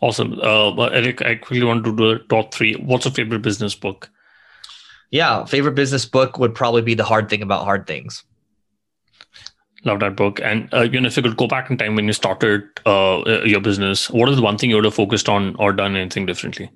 Awesome. 0.02 0.40
Uh, 0.42 0.74
Eric, 0.88 1.22
I 1.22 1.36
quickly 1.36 1.64
want 1.64 1.84
to 1.86 1.96
do 1.96 2.12
a 2.12 2.20
top 2.20 2.54
three. 2.54 2.74
What's 2.76 3.06
your 3.06 3.14
favorite 3.14 3.42
business 3.42 3.76
book? 3.76 4.10
Yeah, 5.12 5.46
favorite 5.46 5.76
business 5.76 6.06
book 6.06 6.38
would 6.38 6.56
probably 6.56 6.82
be 6.82 6.94
The 6.94 7.04
Hard 7.04 7.30
Thing 7.30 7.42
About 7.42 7.66
Hard 7.66 7.86
Things. 7.86 8.24
Love 9.84 10.00
that 10.00 10.16
book. 10.16 10.40
And 10.42 10.72
uh, 10.74 10.82
you 10.82 11.02
know, 11.02 11.08
if 11.08 11.18
you 11.18 11.24
could 11.24 11.38
go 11.38 11.48
back 11.48 11.70
in 11.70 11.78
time 11.78 11.96
when 11.96 12.06
you 12.06 12.14
started 12.14 12.64
uh, 12.86 13.24
your 13.44 13.62
business, 13.62 14.10
what 14.10 14.30
is 14.30 14.36
the 14.38 14.42
one 14.42 14.58
thing 14.58 14.70
you 14.70 14.76
would 14.76 14.86
have 14.86 14.94
focused 14.94 15.28
on 15.28 15.56
or 15.56 15.74
done 15.74 15.96
anything 15.96 16.26
differently? 16.26 16.72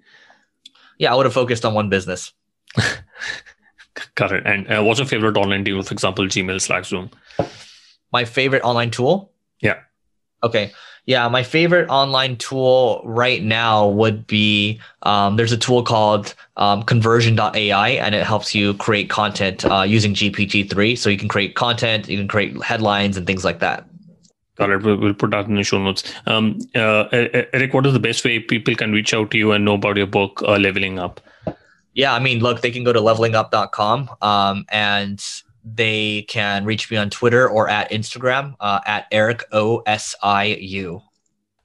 Yeah, 0.97 1.13
I 1.13 1.15
would 1.15 1.25
have 1.25 1.33
focused 1.33 1.65
on 1.65 1.73
one 1.73 1.89
business. 1.89 2.33
Got 4.15 4.31
it. 4.31 4.45
And 4.45 4.69
uh, 4.71 4.83
what's 4.83 4.99
your 4.99 5.07
favorite 5.07 5.37
online 5.37 5.63
tool? 5.63 5.83
For 5.83 5.93
example, 5.93 6.25
Gmail, 6.25 6.59
Slack, 6.59 6.85
Zoom. 6.85 7.11
My 8.11 8.25
favorite 8.25 8.63
online 8.63 8.91
tool? 8.91 9.31
Yeah. 9.61 9.79
Okay. 10.43 10.71
Yeah, 11.07 11.27
my 11.27 11.43
favorite 11.43 11.87
online 11.89 12.37
tool 12.37 13.01
right 13.05 13.43
now 13.43 13.87
would 13.87 14.25
be 14.25 14.79
um, 15.03 15.35
there's 15.35 15.51
a 15.51 15.57
tool 15.57 15.83
called 15.83 16.33
um, 16.57 16.81
conversion.ai 16.81 17.89
and 17.89 18.15
it 18.15 18.25
helps 18.25 18.55
you 18.55 18.73
create 18.73 19.07
content 19.09 19.63
uh, 19.65 19.83
using 19.83 20.15
GPT-3. 20.15 20.97
So 20.97 21.09
you 21.09 21.17
can 21.17 21.27
create 21.27 21.53
content, 21.55 22.09
you 22.09 22.17
can 22.17 22.27
create 22.27 22.61
headlines 22.63 23.17
and 23.17 23.27
things 23.27 23.45
like 23.45 23.59
that. 23.59 23.85
Got 24.55 24.69
it. 24.71 24.83
We'll, 24.83 25.13
put 25.13 25.31
that 25.31 25.45
in 25.45 25.55
the 25.55 25.63
show 25.63 25.83
notes. 25.83 26.11
Um, 26.25 26.59
uh, 26.73 27.05
Eric, 27.11 27.73
what 27.73 27.85
is 27.85 27.93
the 27.93 27.99
best 27.99 28.23
way 28.23 28.39
people 28.39 28.73
can 28.73 28.91
reach 28.91 29.13
out 29.13 29.29
to 29.31 29.37
you 29.37 29.51
and 29.51 29.65
know 29.65 29.73
about 29.73 29.97
your 29.97 30.07
book, 30.07 30.41
uh, 30.43 30.57
Leveling 30.57 30.97
Up? 30.97 31.19
Yeah, 31.93 32.13
I 32.13 32.19
mean, 32.19 32.39
look, 32.39 32.61
they 32.61 32.71
can 32.71 32.83
go 32.83 32.93
to 32.93 32.99
levelingup.com 32.99 34.09
um, 34.21 34.65
and 34.69 35.21
they 35.65 36.21
can 36.23 36.63
reach 36.63 36.91
me 36.91 36.97
on 36.97 37.09
Twitter 37.09 37.49
or 37.49 37.67
at 37.67 37.91
Instagram 37.91 38.55
uh, 38.59 38.79
at 38.85 39.07
Eric 39.11 39.43
O 39.51 39.81
S 39.87 40.15
I 40.21 40.45
U. 40.45 41.01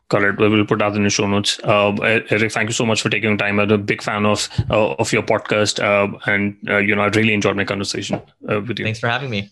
Got 0.08 0.24
it. 0.24 0.38
We 0.38 0.48
will 0.48 0.66
put 0.66 0.80
that 0.80 0.96
in 0.96 1.04
the 1.04 1.10
show 1.10 1.28
notes. 1.28 1.60
Uh, 1.62 1.94
Eric, 2.02 2.50
thank 2.50 2.68
you 2.68 2.72
so 2.72 2.84
much 2.84 3.00
for 3.00 3.10
taking 3.10 3.38
time. 3.38 3.60
I'm 3.60 3.70
a 3.70 3.78
big 3.78 4.02
fan 4.02 4.26
of 4.26 4.48
uh, 4.68 4.94
of 4.94 5.12
your 5.12 5.22
podcast, 5.22 5.78
uh, 5.80 6.18
and 6.26 6.56
uh, 6.68 6.78
you 6.78 6.96
know 6.96 7.02
I 7.02 7.08
really 7.08 7.32
enjoyed 7.32 7.56
my 7.56 7.64
conversation 7.64 8.20
uh, 8.50 8.60
with 8.60 8.78
you. 8.78 8.84
Thanks 8.84 8.98
for 8.98 9.08
having 9.08 9.30
me. 9.30 9.50